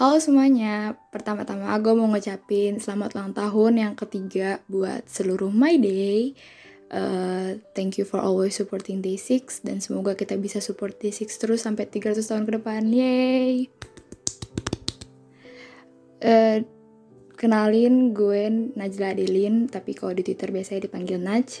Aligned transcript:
Halo 0.00 0.16
semuanya, 0.16 0.96
pertama-tama 1.12 1.76
gue 1.76 1.92
mau 1.92 2.08
ngucapin 2.08 2.80
selamat 2.80 3.20
ulang 3.20 3.36
tahun 3.36 3.72
yang 3.84 3.92
ketiga 3.92 4.64
buat 4.64 5.04
seluruh 5.04 5.52
My 5.52 5.76
Day. 5.76 6.32
Uh, 6.88 7.60
thank 7.76 8.00
you 8.00 8.08
for 8.08 8.16
always 8.16 8.56
supporting 8.56 9.04
Day6 9.04 9.60
dan 9.60 9.84
semoga 9.84 10.16
kita 10.16 10.40
bisa 10.40 10.56
support 10.64 10.96
Day6 10.96 11.28
terus 11.36 11.68
sampai 11.68 11.84
300 11.84 12.16
tahun 12.16 12.48
ke 12.48 12.52
depan. 12.56 12.80
Yeay! 12.88 13.68
Uh, 16.24 16.64
kenalin 17.36 18.16
gue 18.16 18.72
Najla 18.72 19.12
Adelin, 19.12 19.68
tapi 19.68 19.92
kalau 19.92 20.16
di 20.16 20.24
Twitter 20.24 20.48
biasanya 20.48 20.88
dipanggil 20.88 21.20
Naj. 21.20 21.60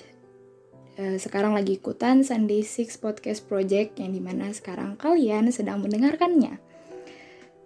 Uh, 0.96 1.20
sekarang 1.20 1.52
lagi 1.52 1.76
ikutan 1.76 2.24
Sunday 2.24 2.64
Six 2.64 2.96
Podcast 2.96 3.44
Project 3.44 4.00
yang 4.00 4.16
di 4.16 4.24
mana 4.24 4.48
sekarang 4.48 4.96
kalian 4.96 5.52
sedang 5.52 5.84
mendengarkannya 5.84 6.69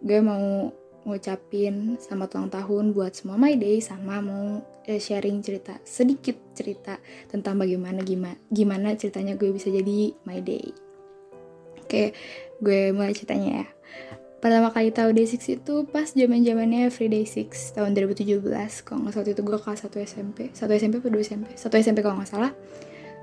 gue 0.04 0.20
mau 0.20 0.68
ngucapin 1.08 1.96
selamat 1.96 2.28
ulang 2.36 2.52
tahun 2.52 2.84
buat 2.92 3.12
semua 3.16 3.40
My 3.40 3.56
Day 3.56 3.80
sama 3.80 4.20
mau 4.20 4.60
eh, 4.84 5.00
sharing 5.00 5.40
cerita 5.40 5.80
sedikit 5.84 6.36
cerita 6.52 7.00
tentang 7.32 7.56
bagaimana 7.56 8.04
gimana 8.04 8.36
gimana 8.52 8.92
ceritanya 9.00 9.32
gue 9.36 9.48
bisa 9.48 9.72
jadi 9.72 10.12
My 10.28 10.44
Day. 10.44 10.76
Oke, 11.80 12.12
gue 12.60 12.92
mulai 12.92 13.16
ceritanya 13.16 13.64
ya. 13.64 13.66
Pertama 14.44 14.68
kali 14.76 14.92
tahu 14.92 15.16
Day 15.16 15.24
6 15.24 15.40
itu 15.40 15.74
pas 15.88 16.04
zaman 16.12 16.44
zamannya 16.44 16.92
Free 16.92 17.08
Day 17.08 17.24
6 17.24 17.76
tahun 17.76 17.96
2017. 17.96 18.44
Kalau 18.84 19.08
nggak 19.08 19.12
salah 19.16 19.32
itu 19.32 19.40
gue 19.40 19.56
kelas 19.56 19.80
1 19.88 20.04
SMP, 20.04 20.38
1 20.52 20.68
SMP 20.76 20.94
atau 21.00 21.12
2 21.12 21.20
SMP, 21.24 21.48
1 21.56 21.80
SMP 21.80 21.98
kalau 22.04 22.20
nggak 22.20 22.28
salah. 22.28 22.52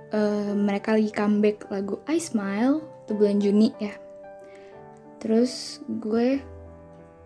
Uh, 0.10 0.58
mereka 0.58 0.98
lagi 0.98 1.14
comeback 1.14 1.70
lagu 1.70 2.02
I 2.10 2.18
Smile 2.18 2.82
itu 3.06 3.14
bulan 3.14 3.38
Juni 3.38 3.70
ya. 3.78 3.94
Terus 5.22 5.78
gue 5.86 6.42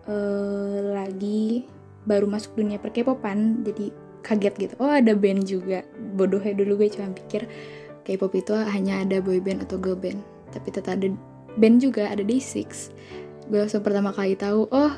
uh, 0.06 0.78
lagi 0.94 1.66
baru 2.06 2.30
masuk 2.30 2.54
dunia 2.58 2.78
perkepopan 2.78 3.66
jadi 3.66 3.90
kaget 4.22 4.54
gitu. 4.58 4.74
Oh 4.82 4.90
ada 4.90 5.14
band 5.14 5.46
juga. 5.46 5.86
Bodohnya 6.18 6.54
dulu 6.54 6.82
gue 6.82 6.90
cuma 6.90 7.14
pikir 7.14 7.46
K-pop 8.06 8.34
itu 8.38 8.54
hanya 8.54 9.02
ada 9.02 9.18
boy 9.18 9.42
band 9.42 9.66
atau 9.66 9.78
girl 9.78 9.98
band. 9.98 10.22
Tapi 10.50 10.70
tetap 10.70 10.98
ada 10.98 11.10
band 11.58 11.82
juga 11.82 12.10
ada 12.10 12.22
Day6 12.22 12.94
gue 13.46 13.62
langsung 13.62 13.82
pertama 13.86 14.10
kali 14.10 14.34
tahu 14.34 14.66
oh 14.74 14.92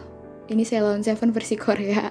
ini 0.48 0.64
Ceylon 0.64 1.04
Seven 1.04 1.32
versi 1.32 1.56
Korea. 1.60 2.08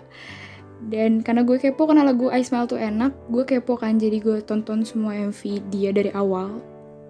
Dan 0.77 1.25
karena 1.25 1.41
gue 1.41 1.57
kepo 1.57 1.89
karena 1.89 2.05
lagu 2.05 2.29
I 2.29 2.45
Smile 2.45 2.69
tuh 2.69 2.77
enak 2.77 3.09
gue 3.33 3.43
kepo 3.49 3.81
kan. 3.81 3.97
Jadi 3.97 4.21
gue 4.21 4.45
tonton 4.45 4.85
semua 4.85 5.17
MV 5.17 5.41
dia 5.73 5.89
dari 5.89 6.13
awal. 6.13 6.61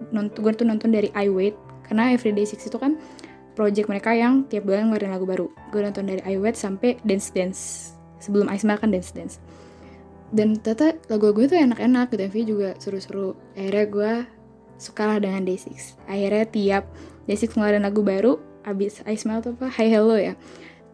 Nonton 0.08 0.40
gue 0.40 0.52
tuh 0.56 0.64
nonton 0.64 0.88
dari 0.88 1.12
I 1.12 1.28
Wait. 1.28 1.52
Karena 1.84 2.12
Everyday 2.16 2.48
Six 2.48 2.64
itu 2.64 2.80
kan 2.80 2.96
project 3.58 3.90
mereka 3.90 4.14
yang 4.14 4.46
tiap 4.46 4.70
bulan 4.70 4.86
ngeluarin 4.86 5.10
lagu 5.10 5.26
baru. 5.26 5.46
Gue 5.74 5.82
nonton 5.82 6.06
dari 6.06 6.22
I 6.22 6.38
Wait 6.38 6.54
sampai 6.54 6.94
Dance 7.02 7.34
Dance. 7.34 7.90
Sebelum 8.22 8.46
I 8.46 8.54
Smile 8.54 8.78
kan 8.78 8.94
Dance 8.94 9.10
Dance. 9.10 9.42
Dan 10.30 10.62
ternyata 10.62 10.94
lagu-lagu 11.10 11.50
itu 11.50 11.58
enak-enak, 11.58 12.14
gitu. 12.14 12.22
MV 12.30 12.36
juga 12.46 12.68
seru-seru. 12.78 13.34
Akhirnya 13.58 13.86
gue 13.90 14.12
suka 14.78 15.10
lah 15.10 15.18
dengan 15.18 15.42
Day6. 15.42 15.98
Akhirnya 16.06 16.46
tiap 16.46 16.84
Day6 17.26 17.58
ngeluarin 17.58 17.82
lagu 17.82 18.06
baru, 18.06 18.38
abis 18.62 19.02
I 19.02 19.18
Smile 19.18 19.42
tuh 19.42 19.58
apa? 19.58 19.66
Hi 19.74 19.90
Hello 19.90 20.14
ya. 20.14 20.38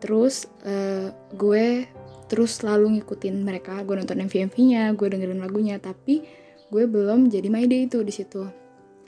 Terus 0.01 0.49
uh, 0.65 1.13
gue 1.37 1.85
terus 2.33 2.65
selalu 2.65 2.97
ngikutin 2.97 3.45
mereka. 3.45 3.77
Gue 3.85 4.01
nonton 4.01 4.25
MV-MV-nya, 4.25 4.97
gue 4.97 5.07
dengerin 5.13 5.45
lagunya. 5.45 5.77
Tapi 5.77 6.25
gue 6.73 6.85
belum 6.89 7.29
jadi 7.29 7.53
my 7.53 7.69
day 7.69 7.85
itu 7.85 8.01
di 8.01 8.15
situ 8.15 8.64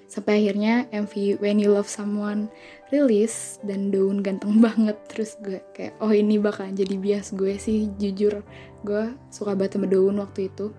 sampai 0.06 0.42
akhirnya 0.42 0.86
MV 0.94 1.42
When 1.42 1.58
You 1.58 1.74
Love 1.74 1.90
Someone 1.90 2.48
rilis 2.94 3.58
dan 3.66 3.90
Daun 3.90 4.22
ganteng 4.22 4.58
banget. 4.66 4.96
Terus 5.10 5.38
gue 5.42 5.62
kayak 5.74 5.98
oh 6.00 6.10
ini 6.14 6.38
bakal 6.38 6.70
jadi 6.70 6.94
bias 6.96 7.34
gue 7.34 7.58
sih 7.58 7.90
jujur. 7.98 8.42
Gue 8.86 9.14
suka 9.28 9.58
banget 9.58 9.78
sama 9.78 9.86
Daun 9.90 10.16
waktu 10.22 10.48
itu. 10.48 10.70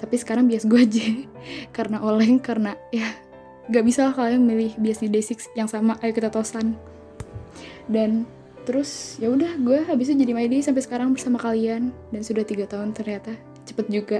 Tapi 0.00 0.14
sekarang 0.18 0.48
bias 0.48 0.64
gue 0.64 0.80
aja. 0.88 1.06
Karena 1.70 2.00
oleng 2.02 2.40
karena 2.40 2.74
ya 2.90 3.06
gak 3.70 3.84
bisa 3.86 4.10
lah 4.10 4.14
kalian 4.16 4.42
milih 4.42 4.74
bias 4.80 5.04
di 5.04 5.08
Day6 5.12 5.54
yang 5.54 5.68
sama. 5.68 6.00
Ayo 6.00 6.16
kita 6.16 6.32
tosan. 6.32 6.74
Dan 7.86 8.24
terus 8.62 9.18
ya 9.18 9.26
udah 9.26 9.58
gue 9.58 9.82
habisnya 9.90 10.22
jadi 10.22 10.38
my 10.38 10.46
day 10.46 10.62
sampai 10.62 10.82
sekarang 10.82 11.12
bersama 11.12 11.36
kalian. 11.38 11.92
Dan 12.10 12.20
sudah 12.24 12.42
tiga 12.42 12.64
tahun 12.64 12.96
ternyata. 12.96 13.36
Cepet 13.62 13.86
juga 13.92 14.18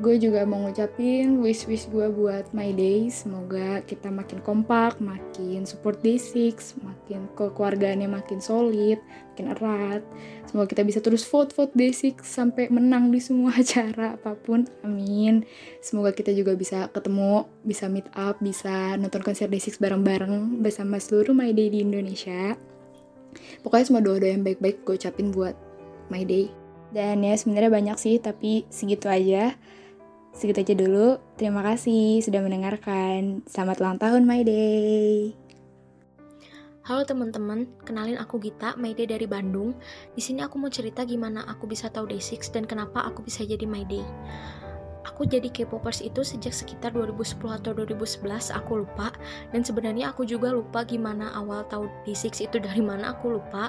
gue 0.00 0.16
juga 0.16 0.48
mau 0.48 0.64
ngucapin 0.64 1.44
wish-wish 1.44 1.92
gue 1.92 2.08
buat 2.08 2.48
my 2.56 2.72
day. 2.72 3.12
Semoga 3.12 3.84
kita 3.84 4.08
makin 4.08 4.40
kompak 4.40 4.96
makin 4.96 5.68
support 5.68 6.00
D6 6.00 6.80
makin 6.80 7.28
kekeluargaannya 7.36 8.08
makin 8.08 8.40
solid 8.40 8.96
makin 9.36 9.46
erat. 9.52 10.02
Semoga 10.48 10.72
kita 10.72 10.82
bisa 10.88 11.04
terus 11.04 11.22
vote-vote 11.28 11.76
D6 11.76 12.24
sampai 12.24 12.72
menang 12.72 13.12
di 13.12 13.20
semua 13.20 13.52
acara 13.62 14.16
apa 14.16 14.32
pun. 14.40 14.64
Amin. 14.80 15.44
Semoga 15.84 16.16
kita 16.16 16.32
juga 16.32 16.56
bisa 16.56 16.88
ketemu 16.88 17.44
bisa 17.62 17.84
meet 17.92 18.08
up 18.16 18.40
bisa 18.40 18.96
nonton 18.96 19.20
konser 19.20 19.52
D6 19.52 19.76
bareng-bareng 19.76 20.64
bersama 20.64 20.96
seluruh 20.96 21.36
my 21.36 21.52
day 21.52 21.68
di 21.68 21.84
Indonesia. 21.84 22.56
Pokoknya 23.60 23.84
semua 23.84 24.02
doa-doa 24.02 24.32
yang 24.32 24.42
baik-baik 24.42 24.82
gue 24.88 24.96
ucapin 24.96 25.28
buat 25.28 25.54
my 26.08 26.24
day. 26.24 26.48
Dan 26.90 27.22
ya 27.22 27.36
sebenarnya 27.36 27.70
banyak 27.70 27.96
sih 28.00 28.16
tapi 28.18 28.66
segitu 28.66 29.06
aja 29.06 29.54
Segitu 30.40 30.64
aja 30.64 30.72
dulu. 30.72 31.20
Terima 31.36 31.60
kasih 31.60 32.24
sudah 32.24 32.40
mendengarkan. 32.40 33.44
Selamat 33.44 33.76
ulang 33.84 34.00
tahun 34.00 34.24
My 34.24 34.40
Day. 34.40 35.36
Halo 36.80 37.04
teman-teman, 37.04 37.68
kenalin 37.84 38.16
aku 38.16 38.40
Gita, 38.40 38.72
My 38.80 38.96
Day 38.96 39.04
dari 39.04 39.28
Bandung. 39.28 39.76
Di 40.16 40.24
sini 40.24 40.40
aku 40.40 40.56
mau 40.56 40.72
cerita 40.72 41.04
gimana 41.04 41.44
aku 41.44 41.68
bisa 41.68 41.92
tahu 41.92 42.08
Day6 42.08 42.56
dan 42.56 42.64
kenapa 42.64 43.04
aku 43.04 43.20
bisa 43.20 43.44
jadi 43.44 43.68
My 43.68 43.84
Day. 43.84 44.00
Aku 45.20 45.28
jadi 45.28 45.52
K-popers 45.52 46.00
itu 46.00 46.24
sejak 46.24 46.56
sekitar 46.56 46.96
2010 46.96 47.44
atau 47.52 47.76
2011, 47.76 48.56
aku 48.56 48.88
lupa. 48.88 49.12
Dan 49.52 49.60
sebenarnya 49.60 50.16
aku 50.16 50.24
juga 50.24 50.48
lupa 50.48 50.80
gimana 50.80 51.36
awal 51.36 51.60
tahu 51.68 51.92
D6 52.08 52.48
itu 52.48 52.56
dari 52.56 52.80
mana, 52.80 53.12
aku 53.12 53.36
lupa. 53.36 53.68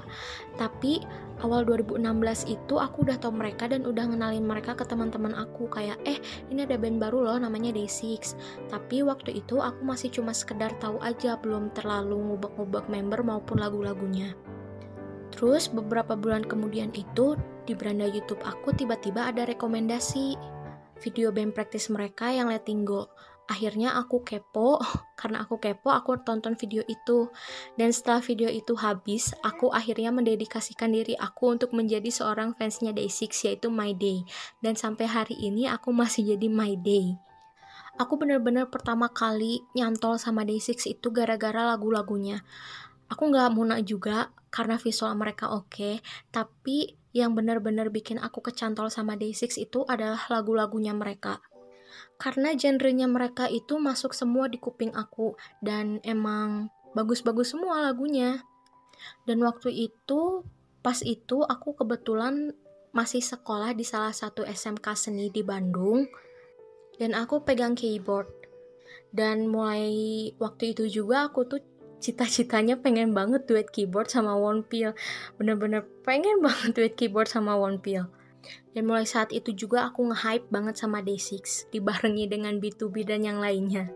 Tapi 0.55 1.03
awal 1.43 1.67
2016 1.67 2.47
itu 2.47 2.79
aku 2.79 3.03
udah 3.03 3.19
tahu 3.19 3.35
mereka 3.35 3.67
dan 3.67 3.83
udah 3.83 3.99
ngenalin 3.99 4.47
mereka 4.47 4.79
ke 4.79 4.87
teman-teman 4.87 5.35
aku 5.35 5.67
kayak 5.67 5.99
eh 6.07 6.23
ini 6.47 6.63
ada 6.63 6.79
band 6.79 7.03
baru 7.03 7.19
loh 7.19 7.35
namanya 7.35 7.75
Day6 7.75 8.31
tapi 8.71 9.03
waktu 9.03 9.43
itu 9.43 9.59
aku 9.59 9.81
masih 9.83 10.07
cuma 10.13 10.31
sekedar 10.37 10.71
tahu 10.79 11.03
aja 11.03 11.35
belum 11.41 11.73
terlalu 11.75 12.15
ngubek-ngubek 12.15 12.87
member 12.93 13.25
maupun 13.25 13.57
lagu-lagunya 13.57 14.37
terus 15.33 15.65
beberapa 15.65 16.13
bulan 16.13 16.45
kemudian 16.45 16.93
itu 16.93 17.33
di 17.65 17.73
beranda 17.73 18.05
YouTube 18.05 18.45
aku 18.45 18.69
tiba-tiba 18.77 19.33
ada 19.33 19.49
rekomendasi 19.49 20.60
video 21.01 21.33
band 21.33 21.57
practice 21.57 21.89
mereka 21.89 22.29
yang 22.29 22.47
Letting 22.47 22.85
Go. 22.85 23.09
Akhirnya 23.49 23.97
aku 23.97 24.23
kepo, 24.23 24.79
karena 25.19 25.43
aku 25.43 25.57
kepo 25.57 25.89
aku 25.89 26.21
tonton 26.21 26.53
video 26.55 26.85
itu. 26.85 27.27
Dan 27.75 27.89
setelah 27.91 28.21
video 28.21 28.47
itu 28.47 28.77
habis, 28.77 29.33
aku 29.41 29.73
akhirnya 29.73 30.13
mendedikasikan 30.13 30.93
diri 30.93 31.17
aku 31.17 31.57
untuk 31.57 31.73
menjadi 31.73 32.07
seorang 32.07 32.53
fansnya 32.55 32.93
Day6 32.93 33.33
yaitu 33.49 33.67
My 33.73 33.91
Day. 33.97 34.23
Dan 34.61 34.77
sampai 34.77 35.09
hari 35.09 35.35
ini 35.41 35.67
aku 35.67 35.89
masih 35.91 36.37
jadi 36.37 36.47
My 36.47 36.77
Day. 36.77 37.17
Aku 37.99 38.15
bener-bener 38.15 38.71
pertama 38.71 39.11
kali 39.11 39.65
nyantol 39.75 40.15
sama 40.15 40.47
Day6 40.47 40.87
itu 40.87 41.07
gara-gara 41.11 41.67
lagu-lagunya. 41.75 42.45
Aku 43.11 43.27
nggak 43.27 43.51
muna 43.51 43.83
juga 43.83 44.31
karena 44.47 44.79
visual 44.79 45.11
mereka 45.19 45.51
oke, 45.51 45.67
okay, 45.67 45.95
tapi 46.31 47.00
yang 47.11 47.35
benar-benar 47.35 47.91
bikin 47.91 48.19
aku 48.19 48.39
kecantol 48.39 48.87
sama 48.87 49.19
Day6 49.19 49.59
itu 49.59 49.83
adalah 49.87 50.19
lagu-lagunya 50.31 50.95
mereka. 50.95 51.43
Karena 52.15 52.55
genrenya 52.55 53.09
mereka 53.11 53.51
itu 53.51 53.75
masuk 53.75 54.15
semua 54.15 54.47
di 54.47 54.55
kuping 54.55 54.95
aku 54.95 55.35
dan 55.59 55.99
emang 56.07 56.71
bagus-bagus 56.95 57.51
semua 57.51 57.83
lagunya. 57.83 58.43
Dan 59.25 59.41
waktu 59.43 59.91
itu, 59.91 60.45
pas 60.79 61.01
itu 61.03 61.43
aku 61.43 61.75
kebetulan 61.75 62.53
masih 62.91 63.23
sekolah 63.23 63.71
di 63.71 63.87
salah 63.87 64.11
satu 64.11 64.43
SMK 64.43 64.87
seni 64.95 65.31
di 65.31 65.41
Bandung 65.41 66.07
dan 66.99 67.15
aku 67.17 67.41
pegang 67.41 67.73
keyboard. 67.73 68.29
Dan 69.11 69.51
mulai 69.51 70.31
waktu 70.39 70.71
itu 70.71 70.87
juga 70.87 71.27
aku 71.27 71.43
tuh 71.43 71.59
cita-citanya 72.01 72.81
pengen 72.81 73.13
banget 73.13 73.45
duet 73.45 73.69
keyboard 73.69 74.09
sama 74.09 74.33
One 74.33 74.65
Pill. 74.65 74.97
Bener-bener 75.37 75.85
pengen 76.01 76.41
banget 76.45 76.73
duet 76.73 76.93
keyboard 76.97 77.29
sama 77.29 77.53
One 77.55 77.77
Pill. 77.77 78.09
Dan 78.73 78.89
mulai 78.89 79.05
saat 79.05 79.29
itu 79.29 79.53
juga 79.53 79.85
aku 79.85 80.09
nge-hype 80.09 80.49
banget 80.49 80.75
sama 80.81 81.05
Day6, 81.05 81.69
dibarengi 81.69 82.25
dengan 82.25 82.57
B2B 82.57 83.05
dan 83.05 83.21
yang 83.21 83.37
lainnya. 83.37 83.93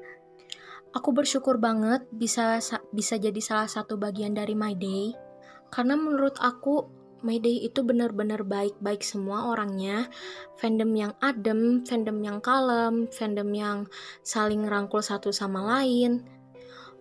Aku 0.95 1.11
bersyukur 1.11 1.59
banget 1.59 2.07
bisa 2.13 2.61
bisa 2.95 3.19
jadi 3.19 3.41
salah 3.43 3.67
satu 3.67 3.99
bagian 3.99 4.31
dari 4.31 4.55
My 4.55 4.71
Day, 4.77 5.11
karena 5.67 5.99
menurut 5.99 6.39
aku 6.39 6.87
My 7.25 7.41
Day 7.41 7.65
itu 7.65 7.81
benar-benar 7.81 8.45
baik-baik 8.45 9.01
semua 9.01 9.49
orangnya, 9.49 10.07
fandom 10.61 10.91
yang 10.93 11.11
adem, 11.19 11.81
fandom 11.83 12.21
yang 12.21 12.37
kalem, 12.39 13.09
fandom 13.09 13.49
yang 13.51 13.77
saling 14.21 14.63
rangkul 14.63 15.01
satu 15.01 15.33
sama 15.33 15.65
lain. 15.65 16.21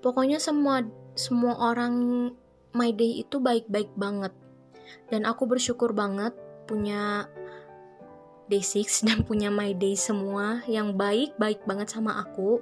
Pokoknya 0.05 0.37
semua 0.37 0.85
semua 1.17 1.57
orang 1.57 1.95
My 2.77 2.93
Day 2.93 3.25
itu 3.25 3.41
baik-baik 3.41 3.97
banget. 3.97 4.37
Dan 5.09 5.25
aku 5.25 5.49
bersyukur 5.49 5.97
banget 5.97 6.37
punya 6.69 7.25
Day6 8.53 8.85
dan 9.09 9.25
punya 9.25 9.49
My 9.49 9.73
Day 9.73 9.97
semua 9.97 10.61
yang 10.69 10.93
baik-baik 10.93 11.65
banget 11.65 11.89
sama 11.89 12.21
aku. 12.21 12.61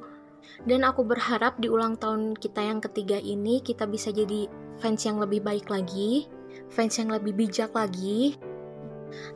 Dan 0.62 0.87
aku 0.87 1.03
berharap 1.03 1.59
di 1.59 1.67
ulang 1.67 1.99
tahun 1.99 2.39
kita 2.39 2.62
yang 2.62 2.79
ketiga 2.79 3.19
ini 3.19 3.59
kita 3.59 3.91
bisa 3.91 4.15
jadi 4.15 4.47
fans 4.79 5.03
yang 5.03 5.19
lebih 5.19 5.43
baik 5.43 5.67
lagi, 5.67 6.31
fans 6.71 6.99
yang 6.99 7.11
lebih 7.11 7.35
bijak 7.35 7.71
lagi, 7.75 8.38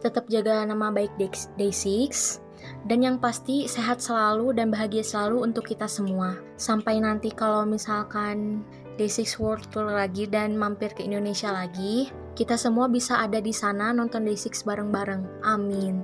tetap 0.02 0.26
jaga 0.26 0.66
nama 0.66 0.90
baik 0.90 1.14
Day6, 1.58 2.42
dan 2.86 3.02
yang 3.02 3.16
pasti 3.18 3.66
sehat 3.66 3.98
selalu 3.98 4.54
dan 4.54 4.70
bahagia 4.70 5.02
selalu 5.02 5.46
untuk 5.50 5.66
kita 5.66 5.90
semua. 5.90 6.38
Sampai 6.54 7.02
nanti 7.02 7.34
kalau 7.34 7.66
misalkan 7.66 8.62
Day6 8.96 9.36
World 9.42 9.68
Tour 9.68 9.92
lagi 9.92 10.24
dan 10.24 10.56
mampir 10.56 10.94
ke 10.96 11.04
Indonesia 11.04 11.52
lagi, 11.52 12.08
kita 12.32 12.56
semua 12.56 12.88
bisa 12.88 13.20
ada 13.20 13.42
di 13.42 13.52
sana 13.52 13.92
nonton 13.92 14.24
Day6 14.24 14.64
bareng-bareng. 14.64 15.44
Amin. 15.44 16.00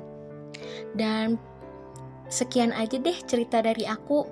Dan 0.92 1.40
sekian 2.28 2.72
aja 2.76 3.00
deh 3.00 3.16
cerita 3.24 3.64
dari 3.64 3.88
aku. 3.88 4.24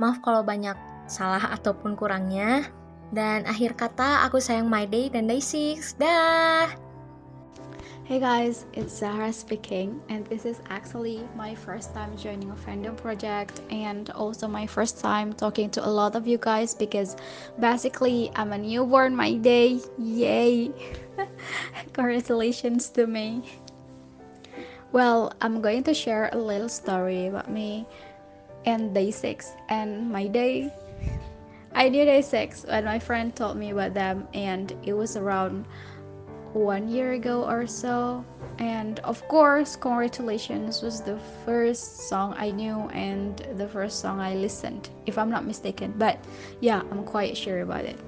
Maaf 0.00 0.20
kalau 0.20 0.44
banyak 0.44 0.76
salah 1.08 1.52
ataupun 1.56 1.96
kurangnya. 1.96 2.68
Dan 3.10 3.42
akhir 3.42 3.74
kata, 3.74 4.22
aku 4.22 4.38
sayang 4.38 4.70
My 4.70 4.86
Day 4.86 5.10
dan 5.10 5.26
Day 5.26 5.42
6. 5.42 5.98
Dah! 5.98 6.89
Hey 8.10 8.18
guys, 8.18 8.66
it's 8.72 8.98
Zahra 8.98 9.32
speaking, 9.32 10.02
and 10.08 10.26
this 10.26 10.44
is 10.44 10.58
actually 10.68 11.22
my 11.36 11.54
first 11.54 11.94
time 11.94 12.16
joining 12.16 12.50
a 12.50 12.56
fandom 12.56 12.96
project, 12.96 13.62
and 13.70 14.10
also 14.10 14.48
my 14.48 14.66
first 14.66 14.98
time 14.98 15.32
talking 15.32 15.70
to 15.70 15.86
a 15.86 15.86
lot 15.86 16.16
of 16.16 16.26
you 16.26 16.36
guys 16.36 16.74
because 16.74 17.14
basically 17.60 18.32
I'm 18.34 18.50
a 18.50 18.58
newborn 18.58 19.14
my 19.14 19.34
day. 19.34 19.78
Yay! 19.96 20.72
Congratulations 21.92 22.88
to 22.98 23.06
me. 23.06 23.44
Well, 24.90 25.32
I'm 25.40 25.60
going 25.60 25.84
to 25.84 25.94
share 25.94 26.30
a 26.32 26.36
little 26.36 26.68
story 26.68 27.28
about 27.28 27.48
me 27.48 27.86
and 28.66 28.92
day 28.92 29.12
six 29.12 29.52
and 29.68 30.10
my 30.10 30.26
day. 30.26 30.74
I 31.76 31.88
knew 31.88 32.04
day 32.04 32.22
six 32.22 32.64
when 32.64 32.86
my 32.86 32.98
friend 32.98 33.36
told 33.36 33.56
me 33.56 33.70
about 33.70 33.94
them, 33.94 34.26
and 34.34 34.74
it 34.82 34.94
was 34.94 35.16
around 35.16 35.64
one 36.52 36.88
year 36.88 37.12
ago 37.12 37.44
or 37.48 37.66
so. 37.66 38.24
And 38.58 38.98
of 39.00 39.26
course, 39.28 39.76
Congratulations 39.76 40.82
was 40.82 41.00
the 41.00 41.18
first 41.44 42.08
song 42.08 42.34
I 42.36 42.50
knew 42.50 42.88
and 42.92 43.38
the 43.56 43.68
first 43.68 44.00
song 44.00 44.20
I 44.20 44.34
listened, 44.34 44.90
if 45.06 45.16
I'm 45.18 45.30
not 45.30 45.46
mistaken. 45.46 45.94
But 45.96 46.18
yeah, 46.60 46.82
I'm 46.90 47.04
quite 47.04 47.36
sure 47.36 47.60
about 47.60 47.84
it. 47.84 47.98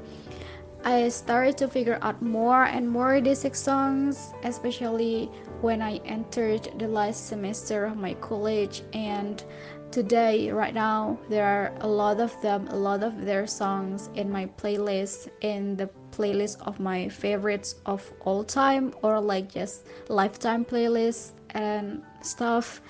I 0.84 1.08
started 1.10 1.56
to 1.58 1.68
figure 1.68 1.98
out 2.02 2.20
more 2.20 2.64
and 2.64 2.88
more 2.90 3.20
D6 3.20 3.54
songs, 3.54 4.34
especially 4.42 5.30
when 5.60 5.80
I 5.80 5.98
entered 6.04 6.68
the 6.76 6.88
last 6.88 7.28
semester 7.28 7.84
of 7.84 7.96
my 7.96 8.14
college. 8.14 8.82
And 8.92 9.44
today, 9.92 10.50
right 10.50 10.74
now, 10.74 11.18
there 11.28 11.46
are 11.46 11.72
a 11.82 11.86
lot 11.86 12.18
of 12.18 12.34
them, 12.42 12.66
a 12.68 12.76
lot 12.76 13.04
of 13.04 13.24
their 13.24 13.46
songs 13.46 14.10
in 14.14 14.28
my 14.28 14.46
playlist, 14.46 15.28
in 15.40 15.76
the 15.76 15.88
playlist 16.12 16.60
of 16.66 16.78
my 16.78 17.08
favorites 17.08 17.76
of 17.86 18.08
all 18.20 18.44
time, 18.44 18.94
or 19.02 19.20
like 19.20 19.52
just 19.52 19.86
lifetime 20.08 20.64
playlist 20.64 21.32
and 21.50 22.02
stuff. 22.22 22.80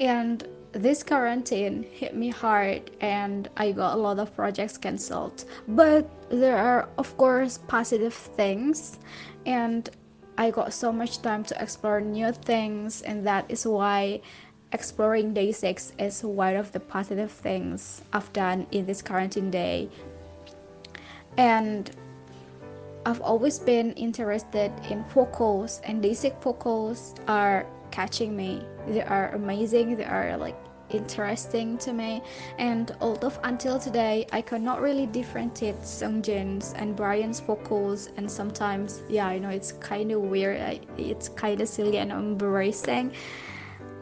And 0.00 0.46
this 0.72 1.02
quarantine 1.02 1.82
hit 1.82 2.14
me 2.14 2.28
hard 2.28 2.90
and 3.00 3.48
I 3.56 3.72
got 3.72 3.94
a 3.94 4.00
lot 4.00 4.18
of 4.18 4.34
projects 4.34 4.78
cancelled. 4.78 5.44
But 5.66 6.08
there 6.30 6.56
are, 6.56 6.88
of 6.96 7.16
course, 7.16 7.58
positive 7.66 8.14
things, 8.14 8.98
and 9.46 9.90
I 10.38 10.50
got 10.50 10.72
so 10.72 10.92
much 10.92 11.22
time 11.22 11.44
to 11.44 11.62
explore 11.62 12.00
new 12.00 12.32
things, 12.32 13.02
and 13.02 13.26
that 13.26 13.44
is 13.50 13.66
why 13.66 14.22
exploring 14.72 15.34
day 15.34 15.50
six 15.50 15.92
is 15.98 16.22
one 16.22 16.54
of 16.54 16.70
the 16.70 16.78
positive 16.78 17.32
things 17.32 18.02
I've 18.12 18.32
done 18.32 18.66
in 18.70 18.86
this 18.86 19.02
quarantine 19.02 19.50
day. 19.50 19.88
And 21.36 21.90
I've 23.06 23.20
always 23.22 23.58
been 23.58 23.92
interested 23.92 24.72
in 24.90 25.04
vocals, 25.14 25.80
and 25.84 26.02
day 26.02 26.14
six 26.14 26.36
vocals 26.42 27.14
are 27.26 27.66
catching 27.90 28.36
me. 28.36 28.62
They 28.86 29.02
are 29.02 29.34
amazing. 29.34 29.96
They 29.96 30.04
are 30.04 30.36
like 30.36 30.56
interesting 30.90 31.78
to 31.78 31.92
me 31.92 32.22
and 32.58 32.96
although 33.00 33.32
until 33.44 33.78
today 33.78 34.26
I 34.32 34.42
cannot 34.42 34.80
really 34.80 35.06
differentiate 35.06 35.80
Sungjin's 35.82 36.72
and 36.74 36.96
Brian's 36.96 37.40
vocals 37.40 38.08
and 38.16 38.30
sometimes 38.30 39.02
yeah 39.08 39.28
I 39.28 39.38
know 39.38 39.50
it's 39.50 39.72
kind 39.72 40.10
of 40.10 40.20
weird 40.20 40.80
it's 40.98 41.28
kind 41.28 41.60
of 41.60 41.68
silly 41.68 41.98
and 41.98 42.10
embarrassing 42.10 43.12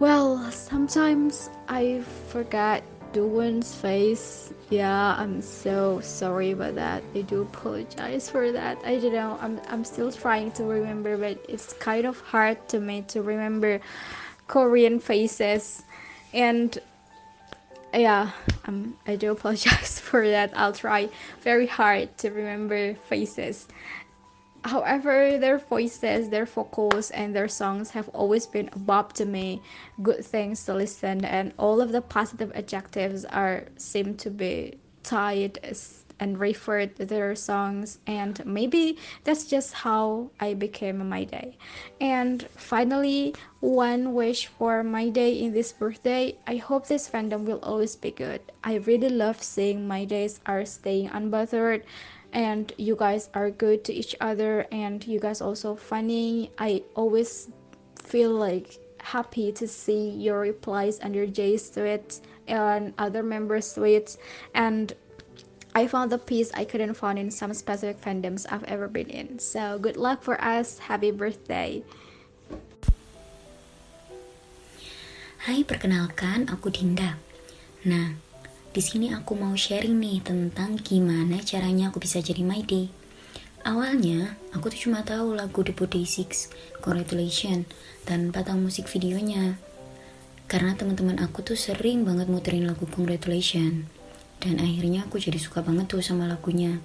well 0.01 0.51
sometimes 0.51 1.51
I 1.69 2.01
forgot 2.29 2.83
Doon's 3.12 3.75
face. 3.75 4.52
Yeah 4.70 5.14
I'm 5.19 5.40
so 5.43 6.00
sorry 6.00 6.52
about 6.52 6.75
that. 6.76 7.02
I 7.14 7.22
do 7.22 7.43
apologize 7.43 8.31
for 8.31 8.52
that. 8.52 8.78
I 8.84 8.99
don't 8.99 9.12
know 9.12 9.38
I'm, 9.40 9.60
I'm 9.69 9.84
still 9.84 10.12
trying 10.12 10.52
to 10.52 10.64
remember 10.64 11.16
but 11.16 11.38
it's 11.49 11.72
kind 11.75 12.06
of 12.06 12.20
hard 12.20 12.69
to 12.69 12.81
me 12.81 13.02
to 13.08 13.22
remember 13.22 13.81
Korean 14.46 15.00
faces. 15.00 15.82
And 16.32 16.78
yeah 17.94 18.32
um, 18.66 18.94
i 19.06 19.16
do 19.16 19.32
apologize 19.32 19.98
for 20.08 20.29
that. 20.29 20.53
I'll 20.55 20.74
try 20.74 21.08
very 21.41 21.67
hard 21.67 22.17
to 22.19 22.31
remember 22.31 22.94
faces 23.08 23.67
however 24.65 25.38
their 25.38 25.58
voices 25.58 26.29
their 26.29 26.46
vocals 26.46 27.10
and 27.10 27.34
their 27.34 27.48
songs 27.48 27.91
have 27.91 28.08
always 28.10 28.46
been 28.46 28.69
above 28.72 29.12
to 29.12 29.24
me 29.24 29.60
good 30.03 30.24
things 30.24 30.65
to 30.65 30.74
listen 30.74 31.24
and 31.24 31.53
all 31.58 31.81
of 31.81 31.93
the 31.93 32.00
positive 32.00 32.53
adjectives 32.55 33.24
are 33.27 33.65
seem 33.77 34.15
to 34.15 34.31
be 34.31 34.74
tied 35.03 35.58
and 36.20 36.38
referred 36.38 36.96
to 36.96 37.06
their 37.06 37.34
songs 37.34 37.98
and 38.06 38.44
maybe 38.44 38.98
that's 39.24 39.46
just 39.46 39.72
how 39.72 40.31
I 40.41 40.55
became 40.55 41.08
my 41.08 41.24
day. 41.24 41.56
And 42.00 42.43
finally, 42.56 43.34
one 43.60 44.15
wish 44.15 44.46
for 44.46 44.82
my 44.82 45.08
day 45.08 45.32
in 45.32 45.53
this 45.53 45.72
birthday. 45.72 46.36
I 46.46 46.56
hope 46.56 46.86
this 46.86 47.08
fandom 47.08 47.44
will 47.44 47.60
always 47.62 47.96
be 47.96 48.10
good. 48.10 48.41
I 48.65 48.77
really 48.77 49.08
love 49.08 49.43
seeing 49.43 49.86
my 49.86 50.05
days 50.05 50.41
are 50.46 50.65
staying 50.65 51.10
unbothered 51.10 51.82
and 52.32 52.73
you 52.77 52.97
guys 52.97 53.31
are 53.35 53.51
good 53.51 53.85
to 53.85 53.93
each 53.93 54.15
other 54.20 54.67
and 54.73 55.06
you 55.06 55.20
guys 55.20 55.41
also 55.41 55.75
funny. 55.75 56.51
I 56.58 56.82
always 56.94 57.49
feel 58.03 58.32
like 58.32 58.79
happy 59.01 59.53
to 59.53 59.67
see 59.67 60.11
your 60.11 60.41
replies 60.41 60.99
your 61.15 61.27
J's 61.27 61.70
tweets 61.70 62.20
and 62.47 62.93
other 62.99 63.23
members' 63.23 63.75
tweets 63.75 64.19
and 64.55 64.93
I 65.75 65.87
found 65.87 66.11
the 66.11 66.19
peace 66.19 66.51
I 66.55 66.65
couldn't 66.65 66.94
find 66.94 67.19
in 67.19 67.31
some 67.31 67.55
specific 67.55 68.01
fandoms 68.01 68.47
I've 68.51 68.65
ever 68.65 68.89
been 68.89 69.08
in. 69.11 69.39
So 69.39 69.79
good 69.79 69.97
luck 69.97 70.23
for 70.23 70.41
us. 70.43 70.79
Happy 70.79 71.13
birthday. 71.13 71.85
Hai, 75.47 75.63
perkenalkan 75.63 76.51
aku 76.51 76.69
Dinda. 76.75 77.15
Nah, 77.87 78.19
di 78.79 78.82
sini 78.87 79.11
aku 79.11 79.35
mau 79.35 79.58
sharing 79.58 79.99
nih 79.99 80.23
tentang 80.23 80.79
gimana 80.79 81.43
caranya 81.43 81.91
aku 81.91 81.99
bisa 81.99 82.23
jadi 82.23 82.47
Day. 82.63 82.87
Awalnya, 83.67 84.39
aku 84.55 84.70
tuh 84.70 84.87
cuma 84.87 85.03
tahu 85.03 85.35
lagu 85.35 85.67
The 85.67 85.75
Day 85.75 86.06
6, 86.06 86.79
Congratulations, 86.79 87.67
tanpa 88.06 88.47
tahu 88.47 88.70
musik 88.70 88.87
videonya. 88.87 89.58
Karena 90.47 90.79
teman-teman 90.79 91.19
aku 91.19 91.43
tuh 91.43 91.58
sering 91.58 92.06
banget 92.06 92.31
muterin 92.31 92.70
lagu 92.70 92.87
Congratulations 92.87 93.99
dan 94.39 94.63
akhirnya 94.63 95.06
aku 95.06 95.19
jadi 95.19 95.39
suka 95.39 95.67
banget 95.67 95.91
tuh 95.91 96.03
sama 96.03 96.31
lagunya 96.31 96.79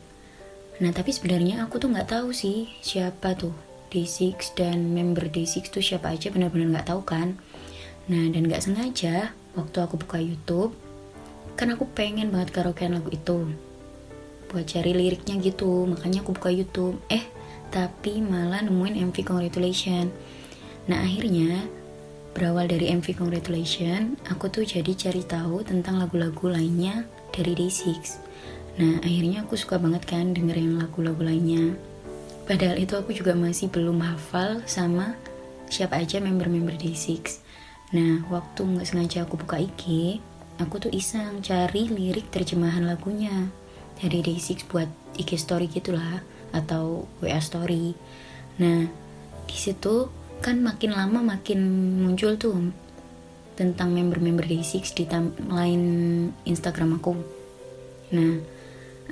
nah 0.81 0.89
tapi 0.89 1.13
sebenarnya 1.13 1.61
aku 1.69 1.77
tuh 1.77 1.93
nggak 1.93 2.09
tahu 2.09 2.33
sih 2.33 2.65
siapa 2.81 3.37
tuh 3.37 3.53
D6 3.93 4.57
dan 4.57 4.89
member 4.89 5.29
D6 5.29 5.69
tuh 5.69 5.85
siapa 5.85 6.09
aja 6.09 6.33
benar-benar 6.33 6.81
nggak 6.81 6.89
tahu 6.89 7.05
kan 7.05 7.37
nah 8.09 8.25
dan 8.33 8.49
nggak 8.49 8.57
sengaja 8.65 9.37
waktu 9.53 9.77
aku 9.85 10.01
buka 10.01 10.17
YouTube 10.17 10.73
kan 11.59 11.73
aku 11.73 11.89
pengen 11.91 12.33
banget 12.33 12.53
karaokean 12.55 12.97
lagu 12.97 13.09
itu. 13.13 13.49
Buat 14.49 14.69
cari 14.69 14.91
liriknya 14.93 15.41
gitu 15.41 15.89
makanya 15.89 16.21
aku 16.21 16.37
buka 16.37 16.49
YouTube. 16.53 16.97
Eh 17.09 17.25
tapi 17.73 18.21
malah 18.21 18.61
nemuin 18.61 19.09
MV 19.09 19.17
Congratulation. 19.25 20.13
Nah 20.85 21.01
akhirnya 21.01 21.65
berawal 22.33 22.65
dari 22.65 22.89
MV 22.89 23.05
Congratulation 23.13 24.17
aku 24.25 24.49
tuh 24.49 24.65
jadi 24.65 24.89
cari 24.97 25.21
tahu 25.21 25.61
tentang 25.61 26.01
lagu-lagu 26.01 26.49
lainnya 26.49 27.05
dari 27.29 27.53
Day6 27.53 28.17
nah 28.73 28.97
akhirnya 29.05 29.45
aku 29.45 29.53
suka 29.53 29.77
banget 29.77 30.01
kan 30.09 30.33
dengerin 30.33 30.81
lagu-lagu 30.81 31.21
lainnya. 31.21 31.77
Padahal 32.49 32.81
itu 32.81 32.97
aku 32.97 33.13
juga 33.13 33.37
masih 33.37 33.69
belum 33.69 34.01
hafal 34.01 34.65
sama 34.65 35.13
siapa 35.69 36.01
aja 36.01 36.17
member-member 36.21 36.77
Day6 36.77 37.41
nah 37.93 38.25
waktu 38.33 38.61
nggak 38.65 38.87
sengaja 38.89 39.29
aku 39.29 39.37
buka 39.37 39.61
IG 39.61 40.17
aku 40.61 40.89
tuh 40.89 40.91
iseng 40.93 41.41
cari 41.41 41.89
lirik 41.89 42.29
terjemahan 42.29 42.85
lagunya. 42.85 43.49
Dari 43.97 44.25
Day6 44.25 44.67
buat 44.69 44.89
IG 45.15 45.37
story 45.37 45.69
gitulah 45.69 46.21
atau 46.53 47.05
WA 47.21 47.39
story. 47.41 47.93
Nah 48.61 48.89
di 49.45 49.57
situ 49.57 50.09
kan 50.43 50.59
makin 50.59 50.91
lama 50.91 51.23
makin 51.23 51.59
muncul 52.03 52.35
tuh 52.35 52.73
tentang 53.53 53.93
member-member 53.93 54.45
Day6 54.45 54.93
di 54.97 55.05
timeline 55.05 55.87
Instagram 56.45 56.99
aku. 56.99 57.13
Nah 58.13 58.41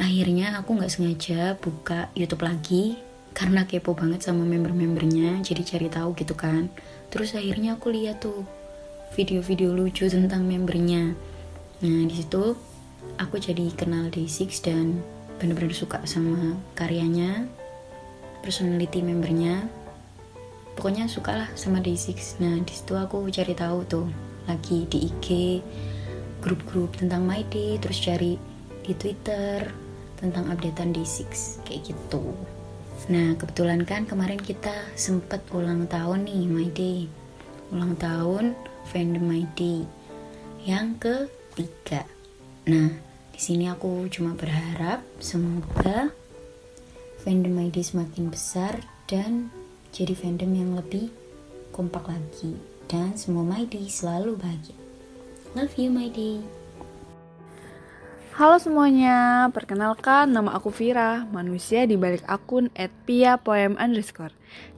akhirnya 0.02 0.58
aku 0.60 0.78
nggak 0.78 0.92
sengaja 0.92 1.56
buka 1.62 2.10
YouTube 2.18 2.46
lagi 2.46 2.98
karena 3.32 3.64
kepo 3.64 3.96
banget 3.96 4.28
sama 4.28 4.44
member-membernya 4.44 5.40
jadi 5.46 5.62
cari 5.64 5.88
tahu 5.88 6.18
gitu 6.18 6.36
kan. 6.36 6.68
Terus 7.14 7.38
akhirnya 7.38 7.78
aku 7.80 7.94
lihat 7.94 8.22
tuh 8.26 8.44
video-video 9.16 9.76
lucu 9.76 10.08
tentang 10.08 10.48
membernya 10.48 11.16
Nah 11.82 12.06
di 12.06 12.14
situ 12.14 12.54
aku 13.18 13.42
jadi 13.42 13.74
kenal 13.74 14.14
Day6 14.14 14.62
dan 14.62 15.02
bener-bener 15.42 15.74
suka 15.74 15.98
sama 16.06 16.54
karyanya, 16.78 17.50
personality 18.46 19.02
membernya. 19.02 19.66
Pokoknya 20.78 21.10
suka 21.10 21.34
lah 21.34 21.50
sama 21.58 21.82
Day6. 21.82 22.38
Nah 22.38 22.62
di 22.62 22.70
situ 22.70 22.94
aku 22.94 23.26
cari 23.34 23.58
tahu 23.58 23.82
tuh 23.90 24.06
lagi 24.46 24.86
di 24.86 25.10
IG 25.10 25.28
grup-grup 26.42 26.98
tentang 26.98 27.26
My 27.26 27.42
terus 27.50 27.98
cari 27.98 28.38
di 28.86 28.94
Twitter 28.94 29.66
tentang 30.22 30.54
updatean 30.54 30.94
Day6 30.94 31.66
kayak 31.66 31.82
gitu. 31.90 32.38
Nah 33.10 33.34
kebetulan 33.42 33.82
kan 33.90 34.06
kemarin 34.06 34.38
kita 34.38 34.86
sempet 34.94 35.42
ulang 35.50 35.90
tahun 35.90 36.30
nih 36.30 36.46
My 36.46 36.70
ulang 37.74 37.98
tahun 37.98 38.54
fandom 38.94 39.26
My 39.26 39.50
yang 40.62 40.94
ke 41.02 41.41
tiga. 41.55 42.08
Nah, 42.67 42.89
di 43.31 43.39
sini 43.39 43.67
aku 43.67 44.08
cuma 44.08 44.38
berharap 44.38 45.03
semoga 45.20 46.13
fandom 47.22 47.58
ID 47.70 47.84
semakin 47.84 48.31
besar 48.31 48.81
dan 49.10 49.51
jadi 49.91 50.15
fandom 50.15 50.51
yang 50.55 50.72
lebih 50.77 51.12
kompak 51.75 52.08
lagi 52.08 52.55
dan 52.88 53.15
semua 53.15 53.43
Maidi 53.43 53.88
selalu 53.88 54.36
bahagia. 54.39 54.77
Love 55.55 55.75
you 55.75 55.91
Maidi. 55.91 56.62
Halo 58.31 58.55
semuanya, 58.63 59.51
perkenalkan 59.51 60.31
nama 60.31 60.55
aku 60.55 60.72
Vira, 60.72 61.27
manusia 61.36 61.84
di 61.84 62.00
balik 62.00 62.24
akun 62.31 62.72
@pia_poem. 62.79 63.75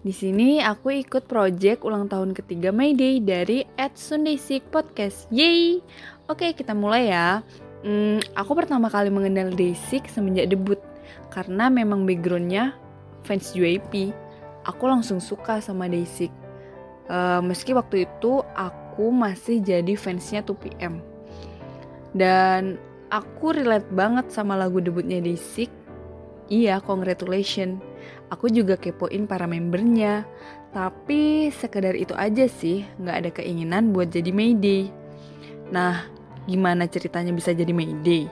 Di 0.02 0.10
sini 0.10 0.58
aku 0.58 0.90
ikut 1.06 1.30
project 1.30 1.86
ulang 1.86 2.10
tahun 2.10 2.34
ketiga 2.34 2.74
Mayday 2.74 3.22
dari 3.22 3.62
@sundaysik 3.78 4.66
podcast. 4.74 5.30
Yeay! 5.30 5.86
Oke, 6.24 6.56
kita 6.56 6.72
mulai 6.72 7.12
ya. 7.12 7.44
Hmm, 7.84 8.24
aku 8.32 8.56
pertama 8.56 8.88
kali 8.88 9.12
mengenal 9.12 9.52
Day6 9.52 10.08
semenjak 10.08 10.48
debut 10.48 10.80
karena 11.28 11.68
memang 11.68 12.08
backgroundnya 12.08 12.80
fans 13.28 13.52
JYP. 13.52 14.16
Aku 14.64 14.88
langsung 14.88 15.20
suka 15.20 15.60
sama 15.60 15.92
Day6. 15.92 16.32
Uh, 17.12 17.44
meski 17.44 17.76
waktu 17.76 18.08
itu 18.08 18.40
aku 18.56 19.12
masih 19.12 19.60
jadi 19.60 20.00
fansnya 20.00 20.48
2PM. 20.48 21.04
Dan 22.16 22.80
aku 23.12 23.52
relate 23.52 23.92
banget 23.92 24.32
sama 24.32 24.56
lagu 24.56 24.80
debutnya 24.80 25.20
Day6. 25.20 25.68
Iya, 26.48 26.80
congratulations. 26.80 27.84
Aku 28.32 28.48
juga 28.48 28.80
kepoin 28.80 29.28
para 29.28 29.44
membernya. 29.44 30.24
Tapi 30.72 31.52
sekedar 31.52 32.00
itu 32.00 32.16
aja 32.16 32.48
sih, 32.48 32.88
nggak 32.96 33.16
ada 33.20 33.30
keinginan 33.44 33.92
buat 33.92 34.08
jadi 34.08 34.32
Mayday. 34.32 35.03
Nah, 35.70 36.08
gimana 36.50 36.90
ceritanya 36.90 37.32
bisa 37.32 37.56
jadi 37.56 37.72
Mayday? 37.72 38.28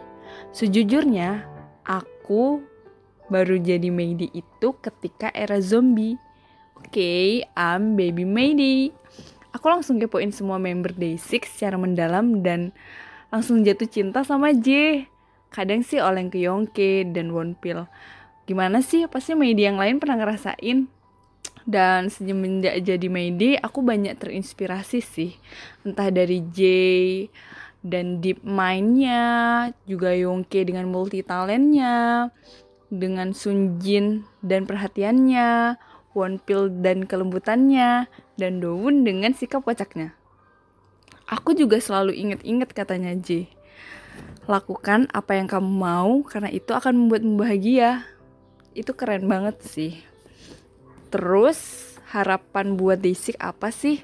Sejujurnya, 0.51 1.47
aku 1.87 2.59
baru 3.31 3.55
jadi 3.55 3.87
Mayday 3.87 4.27
itu 4.35 4.67
ketika 4.83 5.31
era 5.31 5.63
zombie. 5.63 6.19
Oke, 6.75 6.97
okay, 6.97 7.27
I'm 7.55 7.95
baby 7.95 8.27
Mayday. 8.27 8.91
Aku 9.51 9.67
langsung 9.67 9.99
kepoin 9.99 10.31
semua 10.31 10.59
member 10.59 10.95
Day6 10.95 11.47
secara 11.47 11.75
mendalam 11.75 12.39
dan 12.39 12.71
langsung 13.31 13.63
jatuh 13.63 13.87
cinta 13.87 14.23
sama 14.23 14.55
J. 14.55 15.03
Kadang 15.51 15.83
sih 15.83 15.99
oleng 15.99 16.31
ke 16.31 16.39
Yongke 16.39 17.07
dan 17.11 17.35
Wonpil. 17.35 17.87
Gimana 18.47 18.79
sih? 18.79 19.07
Pasti 19.11 19.35
Mayday 19.35 19.71
yang 19.71 19.79
lain 19.79 19.99
pernah 19.99 20.19
ngerasain. 20.19 21.00
Dan 21.65 22.09
semenjak 22.09 22.77
jadi 22.81 23.07
Mayday, 23.07 23.57
aku 23.59 23.85
banyak 23.85 24.17
terinspirasi 24.17 24.99
sih. 25.01 25.31
Entah 25.85 26.09
dari 26.09 26.41
J, 26.51 26.59
dan 27.81 28.21
deep 28.21 28.45
mindnya 28.45 29.69
juga 29.89 30.13
Yongke 30.13 30.61
dengan 30.61 30.85
multi 30.85 31.25
talentnya 31.25 32.29
dengan 32.93 33.33
Sunjin 33.33 34.21
dan 34.45 34.69
perhatiannya 34.69 35.79
Wonpil 36.13 36.83
dan 36.85 37.09
kelembutannya 37.09 38.05
dan 38.37 38.61
Dowon 38.61 39.01
dengan 39.01 39.33
sikap 39.33 39.65
kocaknya 39.65 40.13
aku 41.31 41.55
juga 41.55 41.79
selalu 41.79 42.11
inget-inget 42.11 42.75
katanya 42.75 43.15
J. 43.15 43.47
Lakukan 44.45 45.07
apa 45.15 45.39
yang 45.39 45.47
kamu 45.47 45.71
mau 45.71 46.19
karena 46.27 46.51
itu 46.51 46.75
akan 46.75 47.07
membuatmu 47.07 47.39
bahagia. 47.39 48.03
Itu 48.75 48.91
keren 48.93 49.31
banget 49.31 49.63
sih 49.63 50.03
terus 51.11 51.59
harapan 52.09 52.79
buat 52.79 52.97
Desik 52.97 53.35
apa 53.37 53.69
sih 53.69 53.99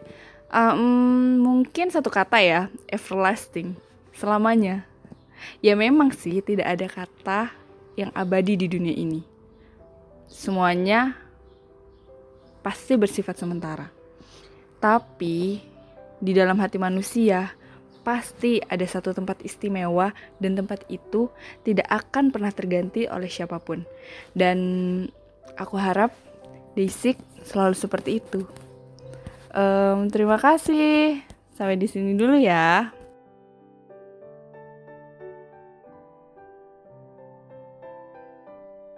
Um, 0.47 1.43
mungkin 1.43 1.91
satu 1.91 2.07
kata 2.07 2.39
ya, 2.39 2.61
everlasting, 2.87 3.75
selamanya. 4.15 4.87
Ya 5.59 5.75
memang 5.75 6.15
sih 6.15 6.39
tidak 6.39 6.67
ada 6.71 6.87
kata 6.87 7.41
yang 7.99 8.15
abadi 8.15 8.55
di 8.55 8.67
dunia 8.71 8.95
ini. 8.95 9.21
Semuanya 10.31 11.19
pasti 12.63 12.95
bersifat 12.95 13.35
sementara. 13.35 13.91
Tapi 14.79 15.59
di 16.17 16.31
dalam 16.31 16.57
hati 16.63 16.79
manusia 16.79 17.51
pasti 18.07 18.63
ada 18.63 18.87
satu 18.87 19.11
tempat 19.11 19.43
istimewa 19.43 20.15
dan 20.39 20.55
tempat 20.55 20.87
itu 20.87 21.27
tidak 21.67 21.91
akan 21.91 22.31
pernah 22.31 22.55
terganti 22.55 23.03
oleh 23.03 23.27
siapa 23.27 23.59
pun. 23.59 23.83
Dan 24.31 24.57
aku 25.59 25.75
harap 25.75 26.15
Desik 26.77 27.17
selalu 27.41 27.73
seperti 27.73 28.21
itu. 28.21 28.45
Um, 29.49 30.13
terima 30.13 30.37
kasih. 30.37 31.25
Sampai 31.57 31.73
di 31.73 31.89
sini 31.89 32.13
dulu 32.13 32.37
ya. 32.37 32.93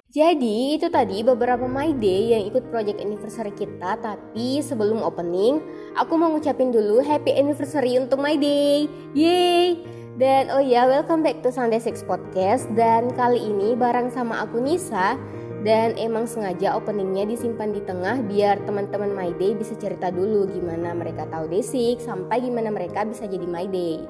Jadi 0.10 0.76
itu 0.76 0.90
tadi 0.92 1.24
beberapa 1.24 1.70
My 1.70 1.96
Day 1.96 2.34
yang 2.34 2.50
ikut 2.50 2.74
project 2.74 2.98
anniversary 2.98 3.54
kita 3.54 3.94
Tapi 4.02 4.58
sebelum 4.58 5.06
opening 5.06 5.62
aku 6.02 6.18
mau 6.18 6.34
ngucapin 6.34 6.74
dulu 6.74 6.98
happy 7.06 7.30
anniversary 7.38 7.94
untuk 7.94 8.18
My 8.18 8.34
Day 8.34 8.90
Yeay 9.14 9.78
Dan 10.18 10.50
oh 10.50 10.66
ya 10.66 10.90
welcome 10.90 11.22
back 11.22 11.46
to 11.46 11.54
Sunday 11.54 11.78
Six 11.78 12.02
Podcast 12.02 12.66
Dan 12.74 13.14
kali 13.14 13.38
ini 13.38 13.78
bareng 13.78 14.10
sama 14.10 14.50
aku 14.50 14.58
Nisa 14.58 15.14
dan 15.60 15.96
emang 16.00 16.24
sengaja 16.24 16.80
openingnya 16.80 17.28
disimpan 17.28 17.76
di 17.76 17.84
tengah 17.84 18.24
biar 18.24 18.64
teman-teman 18.64 19.12
My 19.12 19.32
Day 19.36 19.56
bisa 19.56 19.76
cerita 19.76 20.08
dulu 20.08 20.48
gimana 20.48 20.96
mereka 20.96 21.28
tahu 21.28 21.52
Desik 21.52 22.00
sampai 22.00 22.40
gimana 22.40 22.72
mereka 22.72 23.04
bisa 23.04 23.28
jadi 23.28 23.44
My 23.44 23.68
Day. 23.68 24.08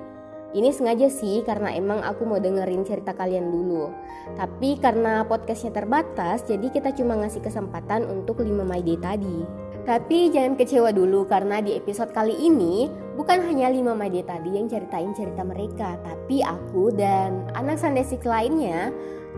Ini 0.50 0.74
sengaja 0.74 1.14
sih 1.14 1.46
karena 1.46 1.70
emang 1.78 2.02
aku 2.02 2.26
mau 2.26 2.42
dengerin 2.42 2.82
cerita 2.82 3.14
kalian 3.14 3.54
dulu. 3.54 3.94
Tapi 4.34 4.82
karena 4.82 5.22
podcastnya 5.22 5.70
terbatas 5.78 6.42
jadi 6.42 6.74
kita 6.74 6.90
cuma 6.98 7.22
ngasih 7.22 7.46
kesempatan 7.46 8.10
untuk 8.10 8.42
5 8.42 8.50
My 8.66 8.82
Day 8.82 8.98
tadi. 8.98 9.46
Tapi 9.86 10.34
jangan 10.34 10.58
kecewa 10.58 10.90
dulu 10.90 11.30
karena 11.30 11.62
di 11.62 11.78
episode 11.78 12.14
kali 12.14 12.34
ini 12.34 12.90
bukan 13.14 13.46
hanya 13.46 13.70
5 13.70 13.94
My 13.94 14.10
Day 14.10 14.26
tadi 14.26 14.58
yang 14.58 14.66
ceritain 14.66 15.14
cerita 15.14 15.46
mereka, 15.46 16.02
tapi 16.02 16.42
aku 16.42 16.98
dan 16.98 17.46
anak 17.54 17.78
Sandesik 17.78 18.26
lainnya 18.26 18.90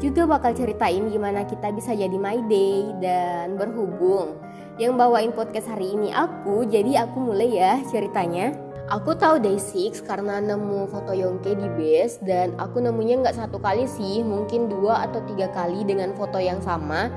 juga 0.02 0.26
bakal 0.26 0.58
ceritain 0.58 1.08
gimana 1.14 1.46
kita 1.46 1.70
bisa 1.70 1.94
jadi 1.94 2.18
My 2.18 2.42
Day 2.50 2.90
dan 3.00 3.56
berhubung. 3.56 4.42
Yang 4.82 4.94
bawain 4.98 5.32
podcast 5.32 5.70
hari 5.70 5.94
ini 5.94 6.10
aku, 6.10 6.66
jadi 6.66 7.06
aku 7.06 7.22
mulai 7.22 7.54
ya 7.54 7.78
ceritanya. 7.94 8.58
Aku 8.90 9.16
tahu 9.16 9.40
Day6 9.40 10.04
karena 10.04 10.44
nemu 10.44 10.90
foto 10.92 11.16
Yongke 11.16 11.56
di 11.56 11.70
base 11.80 12.20
dan 12.28 12.52
aku 12.60 12.84
nemunya 12.84 13.24
nggak 13.24 13.38
satu 13.40 13.62
kali 13.62 13.88
sih, 13.88 14.20
mungkin 14.20 14.68
dua 14.68 15.08
atau 15.08 15.24
tiga 15.32 15.48
kali 15.54 15.88
dengan 15.88 16.12
foto 16.18 16.42
yang 16.42 16.60
sama 16.60 17.08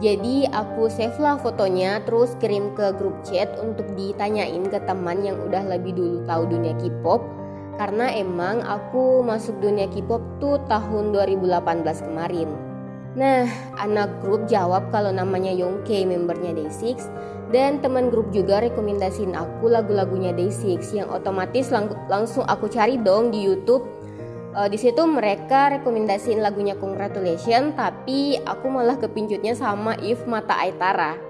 jadi 0.00 0.48
aku 0.48 0.88
save 0.88 1.20
lah 1.20 1.36
fotonya 1.36 2.00
terus 2.08 2.32
kirim 2.40 2.72
ke 2.72 2.96
grup 2.96 3.20
chat 3.20 3.52
untuk 3.60 3.84
ditanyain 3.92 4.64
ke 4.64 4.80
teman 4.88 5.20
yang 5.20 5.36
udah 5.44 5.60
lebih 5.76 5.92
dulu 5.92 6.24
tahu 6.24 6.48
dunia 6.48 6.72
K-pop 6.80 7.20
karena 7.80 8.12
emang 8.12 8.60
aku 8.60 9.24
masuk 9.24 9.56
dunia 9.56 9.88
K-pop 9.88 10.20
tuh 10.36 10.60
tahun 10.68 11.16
2018 11.16 11.80
kemarin. 12.12 12.52
Nah, 13.16 13.48
anak 13.80 14.20
grup 14.20 14.44
jawab 14.44 14.92
kalau 14.92 15.08
namanya 15.08 15.48
Yongke 15.48 16.04
membernya 16.04 16.52
Day6 16.52 17.08
dan 17.48 17.80
teman 17.80 18.12
grup 18.12 18.28
juga 18.36 18.60
rekomendasiin 18.60 19.32
aku 19.32 19.72
lagu-lagunya 19.72 20.36
Day6 20.36 20.92
yang 20.92 21.08
otomatis 21.08 21.72
lang 21.72 21.88
langsung 22.12 22.44
aku 22.44 22.68
cari 22.68 23.00
dong 23.00 23.32
di 23.32 23.48
YouTube. 23.48 23.88
Uh, 24.52 24.68
di 24.68 24.76
situ 24.76 25.00
mereka 25.08 25.72
rekomendasiin 25.80 26.42
lagunya 26.42 26.74
Congratulations 26.74 27.70
tapi 27.78 28.34
aku 28.42 28.66
malah 28.66 28.98
kepincutnya 28.98 29.54
sama 29.54 29.94
If 30.02 30.26
Mata 30.26 30.58
Aitara 30.58 31.29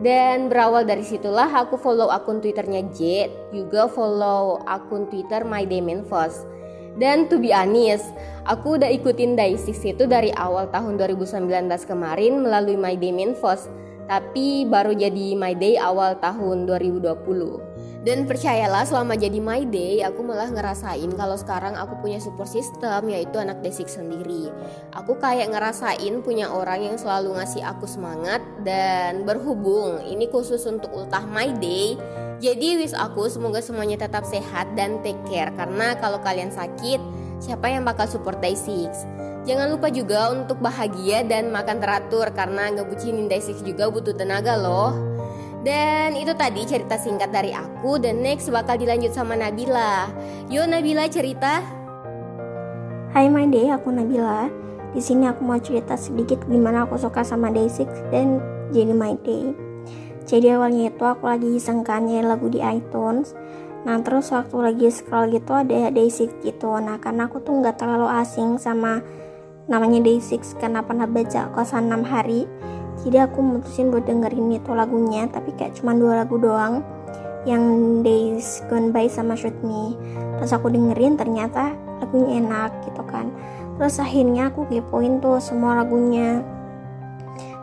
dan 0.00 0.48
berawal 0.48 0.88
dari 0.88 1.04
situlah 1.04 1.48
aku 1.52 1.76
follow 1.76 2.08
akun 2.08 2.40
twitternya 2.40 2.88
Jet 2.96 3.28
juga 3.52 3.84
follow 3.84 4.64
akun 4.64 5.04
twitter 5.12 5.44
My 5.44 5.68
Damon 5.68 6.08
Foss 6.08 6.48
dan 6.96 7.28
to 7.28 7.36
be 7.36 7.52
honest 7.52 8.08
aku 8.48 8.80
udah 8.80 8.88
ikutin 8.88 9.36
Day6 9.36 9.94
itu 9.94 10.04
dari 10.08 10.32
awal 10.34 10.72
tahun 10.72 10.96
2019 10.96 11.68
kemarin 11.84 12.40
melalui 12.40 12.80
My 12.80 12.96
Damon 12.96 13.36
Foss 13.36 13.68
tapi 14.08 14.66
baru 14.66 14.96
jadi 14.96 15.36
My 15.36 15.54
Day 15.54 15.76
awal 15.76 16.16
tahun 16.18 16.64
2020 16.66 17.69
dan 18.00 18.24
percayalah 18.24 18.88
selama 18.88 19.12
jadi 19.12 19.36
my 19.44 19.68
day 19.68 20.00
aku 20.00 20.24
malah 20.24 20.48
ngerasain 20.48 21.12
kalau 21.20 21.36
sekarang 21.36 21.76
aku 21.76 22.00
punya 22.00 22.16
support 22.16 22.48
system 22.48 23.12
yaitu 23.12 23.36
anak 23.36 23.60
desik 23.60 23.92
sendiri. 23.92 24.48
Aku 24.96 25.20
kayak 25.20 25.52
ngerasain 25.52 26.24
punya 26.24 26.48
orang 26.48 26.80
yang 26.80 26.96
selalu 26.96 27.36
ngasih 27.36 27.60
aku 27.60 27.84
semangat 27.84 28.40
dan 28.64 29.28
berhubung 29.28 30.00
ini 30.08 30.32
khusus 30.32 30.64
untuk 30.64 30.88
ultah 30.96 31.28
my 31.28 31.52
day. 31.60 32.00
Jadi 32.40 32.80
wish 32.80 32.96
aku 32.96 33.28
semoga 33.28 33.60
semuanya 33.60 34.00
tetap 34.00 34.24
sehat 34.24 34.72
dan 34.72 35.04
take 35.04 35.20
care 35.28 35.52
karena 35.52 35.92
kalau 36.00 36.16
kalian 36.24 36.48
sakit 36.48 36.96
siapa 37.36 37.68
yang 37.68 37.84
bakal 37.84 38.08
support 38.08 38.40
Day6? 38.40 38.88
Jangan 39.44 39.72
lupa 39.72 39.92
juga 39.92 40.32
untuk 40.32 40.56
bahagia 40.60 41.20
dan 41.24 41.52
makan 41.52 41.80
teratur 41.80 42.28
karena 42.32 42.72
ngebucinin 42.72 43.28
Day6 43.28 43.60
juga 43.60 43.92
butuh 43.92 44.16
tenaga 44.16 44.56
loh. 44.56 45.09
Dan 45.60 46.16
itu 46.16 46.32
tadi 46.32 46.64
cerita 46.64 46.96
singkat 46.96 47.28
dari 47.28 47.52
aku 47.52 48.00
dan 48.00 48.24
next 48.24 48.48
bakal 48.48 48.80
dilanjut 48.80 49.12
sama 49.12 49.36
Nabila. 49.36 50.08
Yuk 50.48 50.64
Nabila 50.64 51.04
cerita. 51.12 51.60
Hai 53.12 53.28
day, 53.52 53.68
aku 53.68 53.92
Nabila. 53.92 54.48
Di 54.90 54.98
sini 55.04 55.28
aku 55.28 55.44
mau 55.44 55.60
cerita 55.60 55.94
sedikit 56.00 56.48
gimana 56.48 56.88
aku 56.88 56.96
suka 56.96 57.22
sama 57.22 57.52
Day6 57.52 57.86
dan 58.10 58.40
jadi 58.72 58.90
my 58.90 59.14
day. 59.22 59.54
Jadi 60.26 60.50
awalnya 60.50 60.90
itu 60.90 61.04
aku 61.04 61.28
lagi 61.28 61.48
iseng 61.54 61.84
kan 61.84 62.08
lagu 62.08 62.48
di 62.48 62.58
iTunes. 62.58 63.36
Nah 63.86 64.00
terus 64.02 64.32
waktu 64.34 64.56
lagi 64.58 64.88
scroll 64.90 65.30
gitu 65.30 65.54
ada 65.54 65.92
Day6 65.92 66.42
gitu. 66.42 66.72
Nah 66.80 66.98
karena 66.98 67.28
aku 67.28 67.38
tuh 67.44 67.60
nggak 67.60 67.78
terlalu 67.78 68.08
asing 68.08 68.56
sama 68.56 69.04
namanya 69.70 70.02
Day6 70.02 70.58
karena 70.58 70.82
pernah 70.82 71.06
baca 71.06 71.52
kosan 71.54 71.86
6 71.86 72.02
hari 72.02 72.48
jadi 73.00 73.24
aku 73.24 73.40
mutusin 73.40 73.88
buat 73.88 74.04
dengerin 74.04 74.60
itu 74.60 74.70
lagunya 74.76 75.24
tapi 75.32 75.56
kayak 75.56 75.76
cuma 75.80 75.96
dua 75.96 76.24
lagu 76.24 76.36
doang. 76.36 76.84
Yang 77.48 77.64
Days 78.04 78.46
Gone 78.68 78.92
By 78.92 79.08
sama 79.08 79.32
Shoot 79.32 79.56
Me. 79.64 79.96
Terus 80.36 80.52
aku 80.52 80.68
dengerin 80.68 81.16
ternyata 81.16 81.72
lagunya 82.04 82.44
enak 82.44 82.84
gitu 82.84 83.00
kan. 83.08 83.32
Terus 83.80 83.96
akhirnya 83.96 84.52
aku 84.52 84.68
kepoin 84.68 85.24
tuh 85.24 85.40
semua 85.40 85.80
lagunya. 85.80 86.44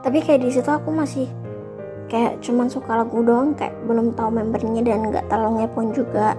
Tapi 0.02 0.18
kayak 0.26 0.42
di 0.42 0.50
situ 0.50 0.66
aku 0.66 0.90
masih 0.90 1.30
kayak 2.10 2.42
cuma 2.42 2.66
suka 2.72 3.06
lagu 3.06 3.22
doang 3.22 3.54
kayak 3.54 3.76
belum 3.86 4.18
tahu 4.18 4.34
membernya 4.34 4.82
dan 4.82 5.14
nggak 5.14 5.30
terlalu 5.30 5.62
ngepoin 5.62 5.94
juga. 5.94 6.34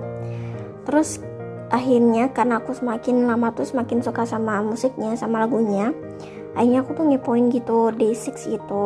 Terus 0.82 1.22
akhirnya 1.68 2.33
karena 2.33 2.61
aku 2.61 2.72
semakin 2.72 3.28
lama 3.28 3.52
tuh 3.52 3.68
semakin 3.68 4.00
suka 4.00 4.24
sama 4.24 4.64
musiknya 4.64 5.12
sama 5.16 5.44
lagunya 5.44 5.92
akhirnya 6.57 6.81
aku 6.83 6.96
tuh 6.96 7.04
ngepoin 7.07 7.52
gitu 7.52 7.92
D6 7.92 8.57
itu 8.57 8.85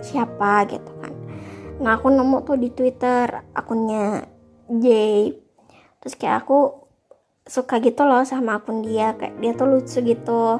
siapa 0.00 0.66
gitu 0.68 0.90
kan. 1.00 1.12
Nah 1.80 1.96
aku 2.00 2.08
nemu 2.08 2.42
tuh 2.44 2.56
di 2.56 2.72
Twitter 2.72 3.28
akunnya 3.52 4.24
J. 4.66 4.86
Terus 6.02 6.14
kayak 6.16 6.46
aku 6.46 6.88
suka 7.46 7.78
gitu 7.78 8.02
loh 8.02 8.26
sama 8.26 8.58
akun 8.58 8.82
dia 8.82 9.14
kayak 9.14 9.38
dia 9.38 9.52
tuh 9.54 9.70
lucu 9.70 10.02
gitu 10.02 10.58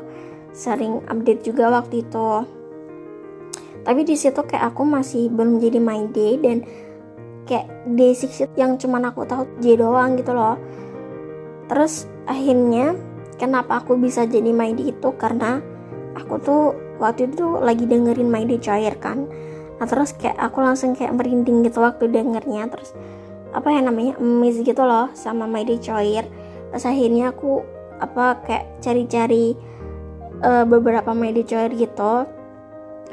sering 0.55 1.03
update 1.11 1.43
juga 1.43 1.73
waktu 1.73 2.07
itu. 2.07 2.31
Tapi 3.87 4.01
di 4.03 4.15
situ 4.19 4.39
kayak 4.43 4.75
aku 4.75 4.83
masih 4.83 5.31
belum 5.31 5.63
jadi 5.63 5.79
my 5.79 6.11
day 6.11 6.39
dan 6.39 6.63
kayak 7.47 7.71
D6 7.87 8.55
yang 8.59 8.75
cuman 8.79 9.11
aku 9.11 9.27
tahu 9.27 9.47
J 9.63 9.79
doang 9.79 10.19
gitu 10.19 10.35
loh 10.35 10.59
terus 11.67 12.07
akhirnya 12.27 12.95
kenapa 13.37 13.85
aku 13.85 13.97
bisa 14.01 14.25
jadi 14.27 14.51
day 14.51 14.91
itu? 14.91 15.09
Karena 15.15 15.61
aku 16.17 16.35
tuh 16.41 16.63
waktu 16.97 17.29
itu 17.31 17.61
lagi 17.61 17.85
dengerin 17.85 18.29
Day 18.49 18.61
Cair 18.61 18.97
kan. 18.97 19.29
Nah 19.77 19.87
terus 19.87 20.17
kayak 20.17 20.41
aku 20.41 20.65
langsung 20.65 20.97
kayak 20.97 21.13
merinding 21.15 21.63
gitu 21.65 21.85
waktu 21.85 22.09
dengernya. 22.09 22.73
Terus 22.73 22.97
apa 23.53 23.73
ya 23.73 23.81
namanya 23.85 24.21
miss 24.21 24.61
gitu 24.61 24.83
loh 24.83 25.13
sama 25.13 25.47
Day 25.63 25.79
Cair. 25.79 26.25
Terus 26.73 26.85
akhirnya 26.85 27.33
aku 27.33 27.63
apa 27.97 28.41
kayak 28.45 28.85
cari-cari 28.85 29.57
uh, 30.45 30.65
beberapa 30.65 31.13
Day 31.13 31.45
Cair 31.45 31.71
gitu 31.77 32.25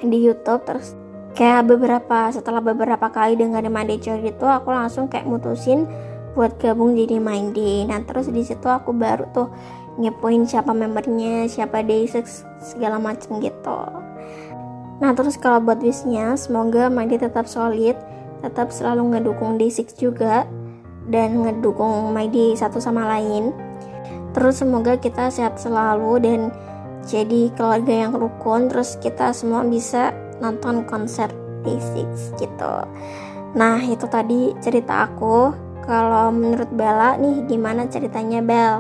di 0.04 0.18
YouTube. 0.24 0.64
Terus 0.64 0.96
kayak 1.36 1.68
beberapa 1.68 2.32
setelah 2.32 2.62
beberapa 2.64 3.10
kali 3.12 3.36
dengerin 3.36 3.74
Day 3.84 4.00
Cair 4.00 4.24
itu 4.24 4.46
aku 4.48 4.72
langsung 4.72 5.12
kayak 5.12 5.28
mutusin 5.28 5.86
buat 6.34 6.58
gabung 6.58 6.98
jadi 6.98 7.22
My 7.22 7.54
Day 7.54 7.86
nah 7.86 8.02
terus 8.02 8.30
di 8.30 8.42
situ 8.42 8.66
aku 8.66 8.94
baru 8.94 9.30
tuh 9.34 9.48
ngepoin 9.98 10.50
siapa 10.50 10.74
membernya 10.74 11.46
siapa 11.46 11.86
day6 11.86 12.26
segala 12.58 12.98
macem 12.98 13.38
gitu. 13.38 13.80
Nah 14.98 15.12
terus 15.14 15.38
kalau 15.38 15.62
buat 15.62 15.82
wishnya 15.84 16.34
semoga 16.34 16.90
Madi 16.90 17.20
tetap 17.22 17.46
solid 17.46 17.94
tetap 18.42 18.74
selalu 18.74 19.16
ngedukung 19.16 19.62
day6 19.62 19.94
juga 20.02 20.50
dan 21.08 21.44
ngedukung 21.44 22.12
Maidi 22.16 22.56
satu 22.58 22.82
sama 22.82 23.06
lain. 23.06 23.54
Terus 24.34 24.66
semoga 24.66 24.98
kita 24.98 25.30
sehat 25.30 25.62
selalu 25.62 26.18
dan 26.24 26.42
jadi 27.06 27.52
keluarga 27.54 28.08
yang 28.08 28.18
rukun 28.18 28.72
terus 28.72 28.98
kita 28.98 29.36
semua 29.36 29.62
bisa 29.62 30.16
nonton 30.42 30.88
konser 30.90 31.30
day6 31.62 32.42
gitu. 32.42 32.74
Nah 33.54 33.78
itu 33.86 34.10
tadi 34.10 34.58
cerita 34.58 35.06
aku 35.06 35.54
kalau 35.84 36.32
menurut 36.32 36.72
Bella 36.72 37.20
nih 37.20 37.44
gimana 37.46 37.86
ceritanya 37.92 38.40
Bel? 38.40 38.80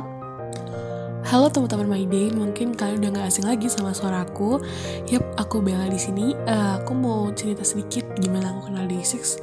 Halo 1.23 1.47
teman-teman 1.47 1.87
My 1.87 2.03
Day, 2.07 2.29
mungkin 2.35 2.75
kalian 2.75 2.99
udah 2.99 3.11
gak 3.23 3.27
asing 3.31 3.47
lagi 3.47 3.67
sama 3.71 3.95
suaraku. 3.95 4.59
Yap, 5.07 5.23
aku 5.39 5.63
Bella 5.63 5.87
di 5.87 5.99
sini. 5.99 6.35
Uh, 6.47 6.79
aku 6.79 6.91
mau 6.95 7.31
cerita 7.31 7.63
sedikit 7.63 8.03
gimana 8.19 8.51
aku 8.51 8.69
kenal 8.69 8.85
Day6. 8.87 9.39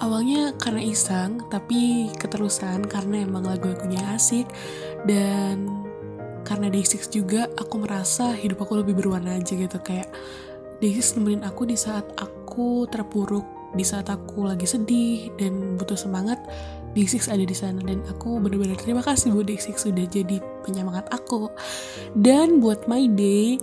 Awalnya 0.00 0.54
karena 0.56 0.82
iseng, 0.86 1.42
tapi 1.50 2.10
keterusan 2.14 2.86
karena 2.86 3.26
emang 3.26 3.42
lagu-lagunya 3.46 4.00
asik 4.14 4.46
dan 5.04 5.86
karena 6.46 6.70
Day6 6.70 7.10
juga 7.10 7.50
aku 7.58 7.82
merasa 7.82 8.30
hidup 8.32 8.62
aku 8.62 8.86
lebih 8.86 8.94
berwarna 8.94 9.34
aja 9.34 9.52
gitu 9.58 9.78
kayak 9.82 10.06
Day6 10.78 11.20
nemenin 11.20 11.42
aku 11.42 11.66
di 11.66 11.74
saat 11.74 12.06
aku 12.16 12.86
terpuruk, 12.86 13.44
di 13.74 13.82
saat 13.82 14.08
aku 14.08 14.46
lagi 14.46 14.64
sedih 14.64 15.34
dan 15.36 15.74
butuh 15.74 15.98
semangat 15.98 16.38
D6 16.96 17.28
ada 17.28 17.44
di 17.44 17.52
sana 17.52 17.84
dan 17.84 18.00
aku 18.08 18.40
benar-benar 18.40 18.80
terima 18.80 19.04
kasih 19.04 19.36
buat 19.36 19.44
D6 19.44 19.76
sudah 19.76 20.08
jadi 20.08 20.40
penyemangat 20.64 21.04
aku. 21.12 21.52
Dan 22.16 22.64
buat 22.64 22.88
my 22.88 23.04
day 23.12 23.60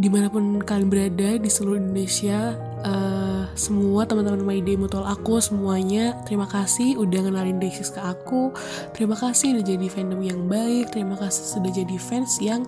di 0.00 0.08
mana 0.08 0.32
pun 0.32 0.64
kalian 0.64 0.88
berada 0.88 1.36
di 1.36 1.50
seluruh 1.52 1.76
Indonesia 1.76 2.56
uh, 2.88 3.44
semua 3.52 4.08
teman-teman 4.08 4.40
My 4.40 4.60
Day 4.64 4.80
Mutual 4.80 5.04
aku 5.04 5.44
semuanya 5.44 6.16
terima 6.24 6.48
kasih 6.48 6.96
udah 6.96 7.28
ngenalin 7.28 7.60
Day6 7.60 7.92
ke 7.92 8.00
aku. 8.00 8.56
Terima 8.96 9.12
kasih 9.12 9.60
udah 9.60 9.64
jadi 9.68 9.86
fandom 9.92 10.24
yang 10.24 10.48
baik. 10.48 10.96
Terima 10.96 11.20
kasih 11.20 11.60
sudah 11.60 11.68
jadi 11.68 11.96
fans 12.00 12.40
yang 12.40 12.64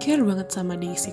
care 0.00 0.22
banget 0.22 0.48
sama 0.50 0.78
Day6 0.78 1.06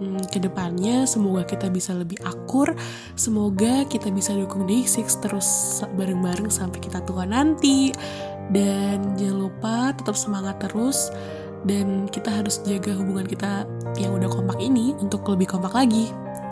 hmm, 0.00 0.22
ke 0.32 0.42
depannya 0.42 1.04
semoga 1.06 1.46
kita 1.46 1.68
bisa 1.68 1.94
lebih 1.94 2.18
akur 2.26 2.72
semoga 3.14 3.86
kita 3.86 4.10
bisa 4.10 4.34
dukung 4.34 4.66
Day6 4.66 5.22
terus 5.22 5.48
bareng-bareng 5.94 6.50
sampai 6.50 6.80
kita 6.80 7.04
tua 7.06 7.24
nanti 7.24 7.94
dan 8.50 9.14
jangan 9.14 9.38
lupa 9.46 9.94
tetap 9.94 10.18
semangat 10.18 10.58
terus 10.58 11.12
dan 11.64 12.08
kita 12.08 12.40
harus 12.40 12.58
jaga 12.64 12.96
hubungan 12.96 13.28
kita 13.28 13.68
yang 14.00 14.16
udah 14.16 14.32
kompak 14.32 14.58
ini 14.58 14.96
untuk 14.96 15.28
lebih 15.28 15.44
kompak 15.44 15.76
lagi. 15.76 16.08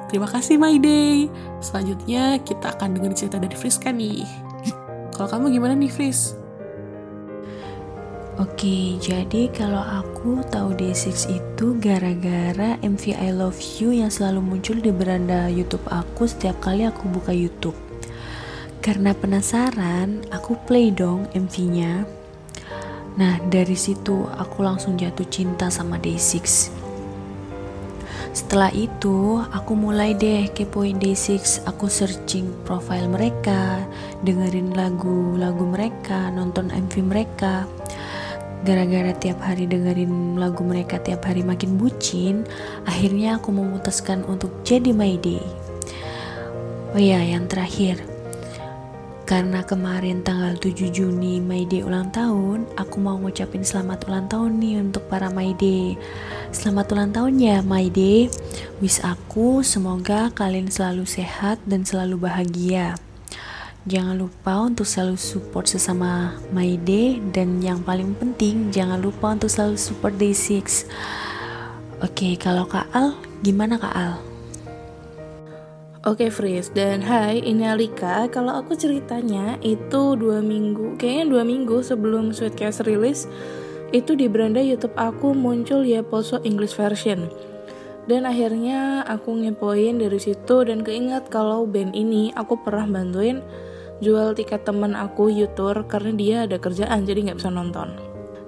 Terima 0.09 0.29
kasih 0.29 0.57
My 0.57 0.77
Day. 0.81 1.29
Selanjutnya 1.61 2.41
kita 2.41 2.77
akan 2.77 2.97
dengar 2.97 3.13
cerita 3.13 3.37
dari 3.37 3.57
Friska 3.57 3.93
nih. 3.93 4.25
Kalau 5.13 5.29
kamu 5.29 5.53
gimana 5.53 5.75
nih 5.77 5.93
Fris? 5.93 6.38
Oke, 8.39 9.03
jadi 9.03 9.51
kalau 9.51 9.83
aku 9.83 10.47
tahu 10.47 10.71
D6 10.79 11.27
itu 11.27 11.75
gara-gara 11.83 12.79
MV 12.87 13.19
I 13.19 13.35
Love 13.35 13.59
You 13.83 13.91
yang 13.91 14.15
selalu 14.15 14.39
muncul 14.39 14.79
di 14.79 14.95
beranda 14.95 15.51
YouTube 15.51 15.83
aku 15.91 16.31
setiap 16.31 16.63
kali 16.63 16.87
aku 16.87 17.11
buka 17.11 17.35
YouTube. 17.35 17.75
Karena 18.79 19.11
penasaran, 19.11 20.23
aku 20.31 20.55
play 20.71 20.95
dong 20.95 21.27
MV-nya 21.35 22.19
Nah, 23.19 23.43
dari 23.51 23.75
situ 23.75 24.31
aku 24.31 24.63
langsung 24.63 24.95
jatuh 24.95 25.27
cinta 25.27 25.67
sama 25.75 25.99
Day6. 25.99 26.71
Setelah 28.31 28.71
itu, 28.71 29.43
aku 29.51 29.75
mulai 29.75 30.15
deh 30.15 30.47
kepoin 30.55 31.03
Day6, 31.03 31.67
aku 31.67 31.91
searching 31.91 32.47
profile 32.63 33.11
mereka, 33.11 33.83
dengerin 34.23 34.71
lagu-lagu 34.71 35.67
mereka, 35.67 36.31
nonton 36.31 36.71
MV 36.71 36.95
mereka. 37.03 37.67
Gara-gara 38.67 39.15
tiap 39.15 39.39
hari 39.39 39.71
dengerin 39.71 40.35
lagu 40.35 40.67
mereka 40.67 40.99
tiap 40.99 41.27
hari 41.27 41.47
makin 41.47 41.79
bucin, 41.79 42.43
akhirnya 42.85 43.39
aku 43.39 43.55
memutuskan 43.55 44.27
untuk 44.27 44.51
jadi 44.67 44.91
My 44.91 45.15
Day. 45.19 45.43
Oh 46.93 47.01
ya, 47.01 47.21
yang 47.21 47.47
terakhir, 47.47 48.01
karena 49.29 49.61
kemarin 49.61 50.25
tanggal 50.25 50.57
7 50.57 50.89
Juni 50.89 51.37
My 51.37 51.69
Day 51.69 51.85
ulang 51.85 52.09
tahun, 52.17 52.65
aku 52.81 52.97
mau 52.97 53.21
ngucapin 53.21 53.61
selamat 53.61 54.09
ulang 54.09 54.25
tahun 54.25 54.57
nih 54.57 54.81
untuk 54.81 55.05
para 55.05 55.29
My 55.29 55.53
Day. 55.53 56.01
Selamat 56.49 56.97
ulang 56.97 57.13
tahun 57.13 57.37
ya 57.37 57.61
My 57.61 57.93
Day. 57.93 58.33
Wish 58.81 59.05
aku 59.05 59.61
semoga 59.61 60.33
kalian 60.33 60.73
selalu 60.73 61.05
sehat 61.05 61.61
dan 61.69 61.85
selalu 61.85 62.25
bahagia. 62.25 62.97
Jangan 63.89 64.21
lupa 64.21 64.69
untuk 64.69 64.85
selalu 64.85 65.17
support 65.17 65.65
sesama 65.65 66.37
My 66.53 66.77
Day. 66.85 67.25
Dan 67.33 67.65
yang 67.65 67.81
paling 67.81 68.13
penting 68.21 68.69
jangan 68.69 69.01
lupa 69.01 69.33
untuk 69.33 69.49
selalu 69.49 69.81
support 69.81 70.13
Day6. 70.21 70.85
Oke, 72.05 72.37
kalau 72.37 72.69
Kak 72.69 72.85
Al, 72.93 73.17
gimana 73.41 73.81
Kak 73.81 73.97
Al? 73.97 74.21
Oke 76.05 76.29
Fris. 76.29 76.69
Dan 76.69 77.01
hai 77.01 77.41
ini 77.41 77.65
Alika. 77.65 78.29
Kalau 78.29 78.61
aku 78.61 78.77
ceritanya 78.77 79.57
itu 79.65 80.21
dua 80.21 80.45
minggu 80.45 81.01
Kayaknya 81.01 81.25
dua 81.33 81.43
minggu 81.49 81.81
sebelum 81.81 82.37
Sweetcast 82.37 82.85
rilis 82.85 83.25
Itu 83.89 84.21
di 84.21 84.29
beranda 84.29 84.61
Youtube 84.61 84.93
aku 85.01 85.33
muncul 85.33 85.81
ya 85.89 86.05
Poso 86.05 86.45
English 86.45 86.77
version. 86.77 87.33
Dan 88.05 88.29
akhirnya 88.29 89.01
aku 89.09 89.33
ngepoin 89.33 89.97
dari 89.97 90.21
situ. 90.21 90.61
Dan 90.69 90.85
keinget 90.85 91.33
kalau 91.33 91.65
band 91.65 91.97
ini 91.97 92.37
aku 92.37 92.61
pernah 92.61 92.85
bantuin 92.85 93.41
Jual 93.99 94.35
tiket 94.39 94.63
temen 94.63 94.95
aku 94.95 95.31
Youtuber 95.31 95.87
Karena 95.87 96.13
dia 96.15 96.37
ada 96.47 96.57
kerjaan 96.57 97.05
jadi 97.07 97.31
nggak 97.31 97.39
bisa 97.43 97.51
nonton. 97.51 97.95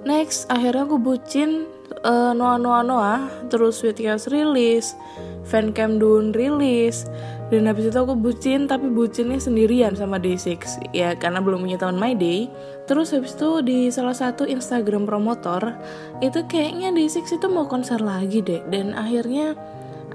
Next 0.01 0.49
akhirnya 0.49 0.89
aku 0.89 0.97
bucin 0.97 1.69
uh, 2.01 2.33
Noah 2.33 2.57
Noah 2.57 2.83
Noah 2.83 3.21
Terus 3.53 3.77
Sweetcast 3.79 4.33
rilis 4.33 4.97
Fancam 5.45 5.97
Dun 5.97 6.33
rilis 6.33 7.05
dan 7.51 7.67
habis 7.67 7.91
itu 7.91 7.99
aku 7.99 8.15
bucin 8.15 8.63
tapi 8.63 8.87
bucinnya 8.87 9.35
sendirian 9.35 9.91
sama 9.91 10.15
Day6 10.15 10.87
ya 10.95 11.11
karena 11.19 11.43
belum 11.43 11.67
punya 11.67 11.75
teman 11.75 11.99
My 11.99 12.15
Day. 12.15 12.47
Terus 12.87 13.11
habis 13.11 13.35
itu 13.35 13.59
di 13.59 13.91
salah 13.91 14.15
satu 14.15 14.47
Instagram 14.47 15.03
promotor 15.03 15.75
itu 16.23 16.47
kayaknya 16.47 16.95
Day6 16.95 17.27
itu 17.27 17.47
mau 17.51 17.67
konser 17.67 17.99
lagi 17.99 18.39
deh 18.39 18.63
dan 18.71 18.95
akhirnya 18.95 19.59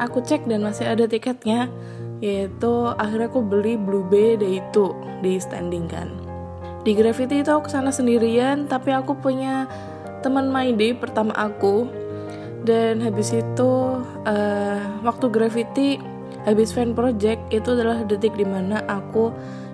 aku 0.01 0.25
cek 0.25 0.49
dan 0.49 0.65
masih 0.65 0.89
ada 0.89 1.05
tiketnya 1.05 1.69
yaitu 2.25 2.73
akhirnya 2.97 3.29
aku 3.29 3.45
beli 3.45 3.77
Blue 3.77 4.05
Bay 4.07 4.41
Day 4.41 4.61
itu 4.65 4.97
di 5.21 5.37
standing 5.37 5.89
kan. 5.89 6.09
Di 6.87 6.95
Gravity 6.95 7.43
itu 7.43 7.51
aku 7.51 7.67
ke 7.67 7.73
sana 7.75 7.91
sendirian 7.91 8.71
tapi 8.71 8.95
aku 8.95 9.19
punya 9.19 9.67
teman 10.23 10.49
My 10.49 10.71
Day 10.73 10.95
pertama 10.97 11.35
aku. 11.35 11.89
Dan 12.67 12.99
habis 12.99 13.31
itu 13.31 13.71
uh, 14.27 14.81
waktu 15.07 15.27
Gravity 15.31 16.03
habis 16.47 16.75
fan 16.75 16.95
project 16.95 17.43
itu 17.55 17.75
adalah 17.75 18.03
detik 18.07 18.35
di 18.35 18.47
mana 18.47 18.83
aku 18.87 19.31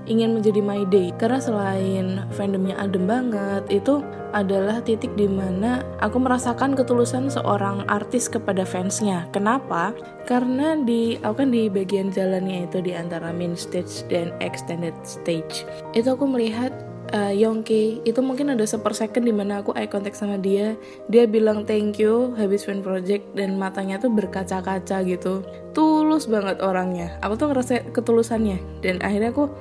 ingin 0.06 0.38
menjadi 0.38 0.60
my 0.62 0.82
day. 0.88 1.10
Karena 1.16 1.38
selain 1.38 2.06
fandomnya 2.34 2.78
adem 2.78 3.06
banget 3.06 3.64
itu 3.70 4.02
adalah 4.32 4.80
titik 4.80 5.12
di 5.14 5.28
mana 5.28 5.84
aku 6.00 6.16
merasakan 6.16 6.72
ketulusan 6.72 7.28
seorang 7.28 7.84
artis 7.86 8.26
kepada 8.32 8.64
fansnya. 8.64 9.28
Kenapa? 9.30 9.92
Karena 10.24 10.74
di 10.80 11.20
aku 11.20 11.44
kan 11.44 11.48
di 11.52 11.68
bagian 11.68 12.08
jalannya 12.08 12.66
itu 12.66 12.80
di 12.80 12.96
antara 12.96 13.30
main 13.30 13.54
stage 13.54 14.08
dan 14.08 14.32
extended 14.40 14.96
stage. 15.04 15.68
Itu 15.92 16.16
aku 16.16 16.24
melihat 16.24 16.72
uh, 17.12 17.32
Yongki 17.32 18.02
itu 18.08 18.20
mungkin 18.24 18.50
ada 18.50 18.64
sepersecond 18.64 19.28
di 19.28 19.34
mana 19.36 19.60
aku 19.60 19.76
eye 19.76 19.86
contact 19.86 20.16
sama 20.16 20.40
dia. 20.40 20.74
Dia 21.12 21.28
bilang 21.28 21.68
thank 21.68 22.00
you 22.00 22.32
habis 22.40 22.64
fan 22.64 22.80
project 22.80 23.28
dan 23.36 23.60
matanya 23.60 24.00
tuh 24.00 24.10
berkaca-kaca 24.10 25.04
gitu. 25.04 25.44
Tulus 25.76 26.26
banget 26.28 26.60
orangnya. 26.64 27.16
Aku 27.20 27.36
tuh 27.36 27.52
ngerasa 27.52 27.92
ketulusannya. 27.92 28.58
Dan 28.80 29.00
akhirnya 29.04 29.30
aku 29.32 29.52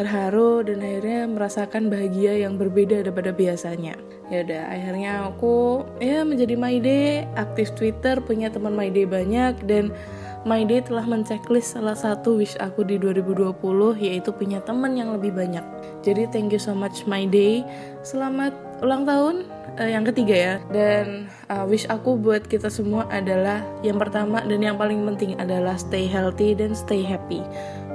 terharu 0.00 0.64
dan 0.64 0.80
akhirnya 0.80 1.28
merasakan 1.28 1.92
bahagia 1.92 2.40
yang 2.40 2.56
berbeda 2.56 3.04
daripada 3.04 3.36
biasanya 3.36 4.00
ya 4.32 4.46
udah 4.46 4.62
akhirnya 4.72 5.12
aku 5.28 5.84
ya 6.00 6.24
menjadi 6.24 6.54
day 6.80 7.28
aktif 7.36 7.76
Twitter 7.76 8.16
punya 8.24 8.48
teman 8.48 8.72
day 8.80 9.04
banyak 9.04 9.60
dan 9.68 9.92
Day 10.40 10.80
telah 10.80 11.04
menceklis 11.04 11.76
salah 11.76 11.92
satu 11.92 12.40
wish 12.40 12.56
aku 12.56 12.80
di 12.80 12.96
2020 12.96 13.60
yaitu 14.00 14.32
punya 14.32 14.64
teman 14.64 14.96
yang 14.96 15.12
lebih 15.12 15.36
banyak. 15.36 15.60
Jadi 16.00 16.32
thank 16.32 16.48
you 16.48 16.56
so 16.56 16.72
much 16.72 17.04
Day. 17.04 17.60
Selamat 18.00 18.56
ulang 18.80 19.04
tahun 19.04 19.44
uh, 19.76 19.84
yang 19.84 20.08
ketiga 20.08 20.32
ya. 20.32 20.54
Dan 20.72 21.28
uh, 21.52 21.68
wish 21.68 21.84
aku 21.92 22.16
buat 22.16 22.48
kita 22.48 22.72
semua 22.72 23.04
adalah 23.12 23.60
yang 23.84 24.00
pertama 24.00 24.40
dan 24.40 24.64
yang 24.64 24.80
paling 24.80 25.04
penting 25.12 25.36
adalah 25.36 25.76
stay 25.76 26.08
healthy 26.08 26.56
dan 26.56 26.72
stay 26.72 27.04
happy. 27.04 27.44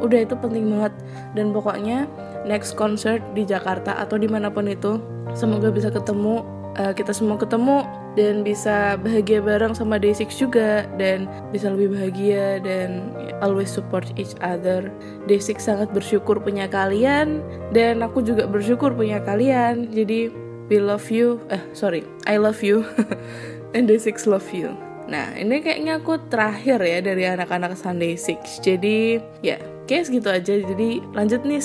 Udah 0.05 0.21
itu 0.21 0.37
penting 0.37 0.69
banget 0.69 0.93
dan 1.33 1.49
pokoknya 1.49 2.05
next 2.45 2.77
concert 2.77 3.25
di 3.33 3.41
Jakarta 3.41 3.97
atau 3.97 4.21
di 4.21 4.29
mana 4.29 4.53
pun 4.53 4.69
itu 4.69 5.01
semoga 5.33 5.73
bisa 5.73 5.89
ketemu 5.89 6.45
uh, 6.77 6.93
kita 6.93 7.09
semua 7.09 7.41
ketemu 7.41 7.81
dan 8.15 8.45
bisa 8.45 8.95
bahagia 9.01 9.43
bareng 9.43 9.75
sama 9.75 9.99
Day6 9.99 10.31
juga 10.37 10.87
dan 10.95 11.27
bisa 11.51 11.67
lebih 11.73 11.97
bahagia 11.97 12.63
dan 12.63 13.11
always 13.43 13.67
support 13.67 14.07
each 14.15 14.37
other. 14.39 14.87
Day6 15.27 15.59
sangat 15.59 15.91
bersyukur 15.91 16.39
punya 16.39 16.69
kalian 16.69 17.43
dan 17.75 18.05
aku 18.05 18.23
juga 18.23 18.47
bersyukur 18.47 18.95
punya 18.95 19.19
kalian. 19.25 19.91
Jadi 19.91 20.31
we 20.71 20.77
love 20.79 21.09
you. 21.11 21.41
Eh 21.51 21.59
sorry, 21.75 22.07
I 22.29 22.39
love 22.39 22.63
you 22.63 22.87
and 23.75 23.89
Day6 23.89 24.29
love 24.29 24.47
you. 24.53 24.71
Nah, 25.05 25.37
ini 25.37 25.61
kayaknya 25.61 26.01
aku 26.01 26.17
terakhir 26.33 26.81
ya 26.81 26.97
dari 26.97 27.29
anak-anak 27.29 27.77
Sunday 27.77 28.17
Six. 28.17 28.57
Jadi, 28.57 29.21
ya, 29.45 29.61
kayak 29.85 30.09
segitu 30.09 30.29
aja. 30.29 30.53
Jadi, 30.61 31.01
lanjut 31.13 31.41
nih 31.45 31.61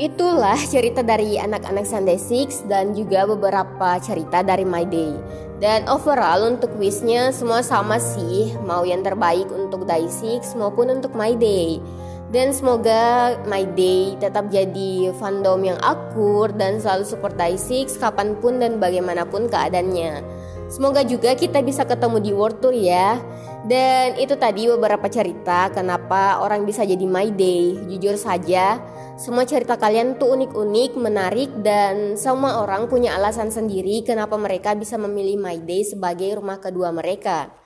Itulah 0.00 0.56
cerita 0.72 1.04
dari 1.04 1.36
anak-anak 1.36 1.84
Sunday 1.84 2.16
Six 2.16 2.64
dan 2.64 2.96
juga 2.96 3.28
beberapa 3.28 4.00
cerita 4.00 4.40
dari 4.40 4.64
My 4.64 4.88
Day. 4.88 5.12
Dan 5.60 5.84
overall 5.92 6.48
untuk 6.48 6.72
wishnya 6.80 7.28
semua 7.36 7.60
sama 7.60 8.00
sih, 8.00 8.56
mau 8.64 8.80
yang 8.88 9.04
terbaik 9.04 9.44
untuk 9.52 9.84
Day 9.84 10.08
Six 10.08 10.56
maupun 10.56 10.88
untuk 10.88 11.12
My 11.12 11.36
Day. 11.36 11.84
Dan 12.32 12.56
semoga 12.56 13.36
My 13.44 13.68
Day 13.76 14.16
tetap 14.16 14.48
jadi 14.48 15.12
fandom 15.20 15.68
yang 15.68 15.78
akur 15.84 16.48
dan 16.56 16.80
selalu 16.80 17.04
support 17.04 17.36
Day 17.36 17.60
Six 17.60 18.00
kapan 18.00 18.40
pun 18.40 18.56
dan 18.56 18.80
bagaimanapun 18.80 19.52
keadaannya. 19.52 20.39
Semoga 20.70 21.02
juga 21.02 21.34
kita 21.34 21.66
bisa 21.66 21.82
ketemu 21.82 22.22
di 22.22 22.30
World 22.30 22.62
Tour 22.62 22.70
ya. 22.70 23.18
Dan 23.66 24.16
itu 24.16 24.38
tadi 24.38 24.70
beberapa 24.70 25.04
cerita 25.10 25.68
kenapa 25.68 26.38
orang 26.40 26.62
bisa 26.62 26.86
jadi 26.86 27.02
My 27.04 27.28
Day. 27.34 27.76
Jujur 27.90 28.14
saja, 28.14 28.78
semua 29.18 29.44
cerita 29.44 29.76
kalian 29.76 30.16
tuh 30.16 30.32
unik-unik, 30.32 30.96
menarik, 30.96 31.50
dan 31.60 32.14
semua 32.14 32.62
orang 32.62 32.88
punya 32.88 33.18
alasan 33.18 33.50
sendiri 33.52 34.06
kenapa 34.06 34.38
mereka 34.38 34.72
bisa 34.78 34.96
memilih 34.96 35.36
My 35.36 35.58
Day 35.60 35.84
sebagai 35.84 36.38
rumah 36.38 36.62
kedua 36.62 36.94
mereka. 36.94 37.59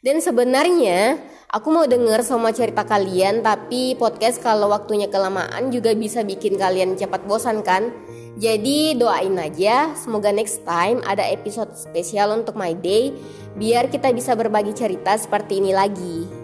Dan 0.00 0.16
sebenarnya 0.24 1.20
aku 1.52 1.68
mau 1.68 1.84
denger 1.84 2.24
semua 2.24 2.56
cerita 2.56 2.88
kalian 2.88 3.44
tapi 3.44 3.92
podcast 4.00 4.40
kalau 4.40 4.72
waktunya 4.72 5.12
kelamaan 5.12 5.68
juga 5.68 5.92
bisa 5.92 6.24
bikin 6.24 6.56
kalian 6.56 6.96
cepat 6.96 7.28
bosan 7.28 7.60
kan? 7.60 7.92
Jadi 8.40 8.96
doain 8.96 9.36
aja 9.36 9.92
semoga 9.92 10.32
next 10.32 10.64
time 10.64 11.04
ada 11.04 11.20
episode 11.28 11.76
spesial 11.76 12.32
untuk 12.32 12.56
My 12.56 12.72
Day 12.72 13.12
biar 13.60 13.92
kita 13.92 14.08
bisa 14.16 14.32
berbagi 14.32 14.72
cerita 14.72 15.12
seperti 15.20 15.60
ini 15.60 15.76
lagi. 15.76 16.39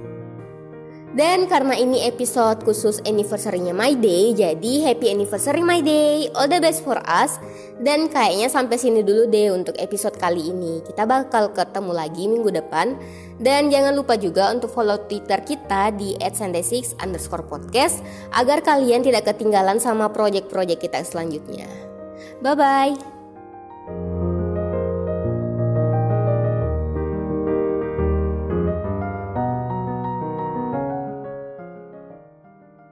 Dan 1.16 1.48
karena 1.48 1.72
ini 1.72 2.04
episode 2.04 2.60
khusus 2.60 3.00
anniversary-nya 3.08 3.72
My 3.72 3.96
Day, 3.96 4.36
jadi 4.36 4.84
happy 4.84 5.16
anniversary 5.16 5.64
My 5.64 5.80
Day. 5.80 6.28
All 6.36 6.44
the 6.44 6.60
best 6.60 6.84
for 6.84 7.00
us. 7.08 7.40
Dan 7.80 8.12
kayaknya 8.12 8.52
sampai 8.52 8.76
sini 8.76 9.00
dulu 9.00 9.24
deh 9.24 9.48
untuk 9.48 9.80
episode 9.80 10.12
kali 10.20 10.52
ini. 10.52 10.84
Kita 10.84 11.08
bakal 11.08 11.56
ketemu 11.56 11.92
lagi 11.96 12.28
minggu 12.28 12.52
depan. 12.52 13.00
Dan 13.40 13.72
jangan 13.72 13.96
lupa 13.96 14.20
juga 14.20 14.52
untuk 14.52 14.68
follow 14.68 15.08
Twitter 15.08 15.40
kita 15.40 15.88
di 15.96 16.12
@sunday6 16.20 17.00
underscore 17.00 17.48
podcast 17.48 18.04
agar 18.36 18.60
kalian 18.60 19.00
tidak 19.00 19.24
ketinggalan 19.24 19.80
sama 19.80 20.12
project-project 20.12 20.84
kita 20.84 21.00
selanjutnya. 21.00 21.64
Bye-bye. 22.44 23.15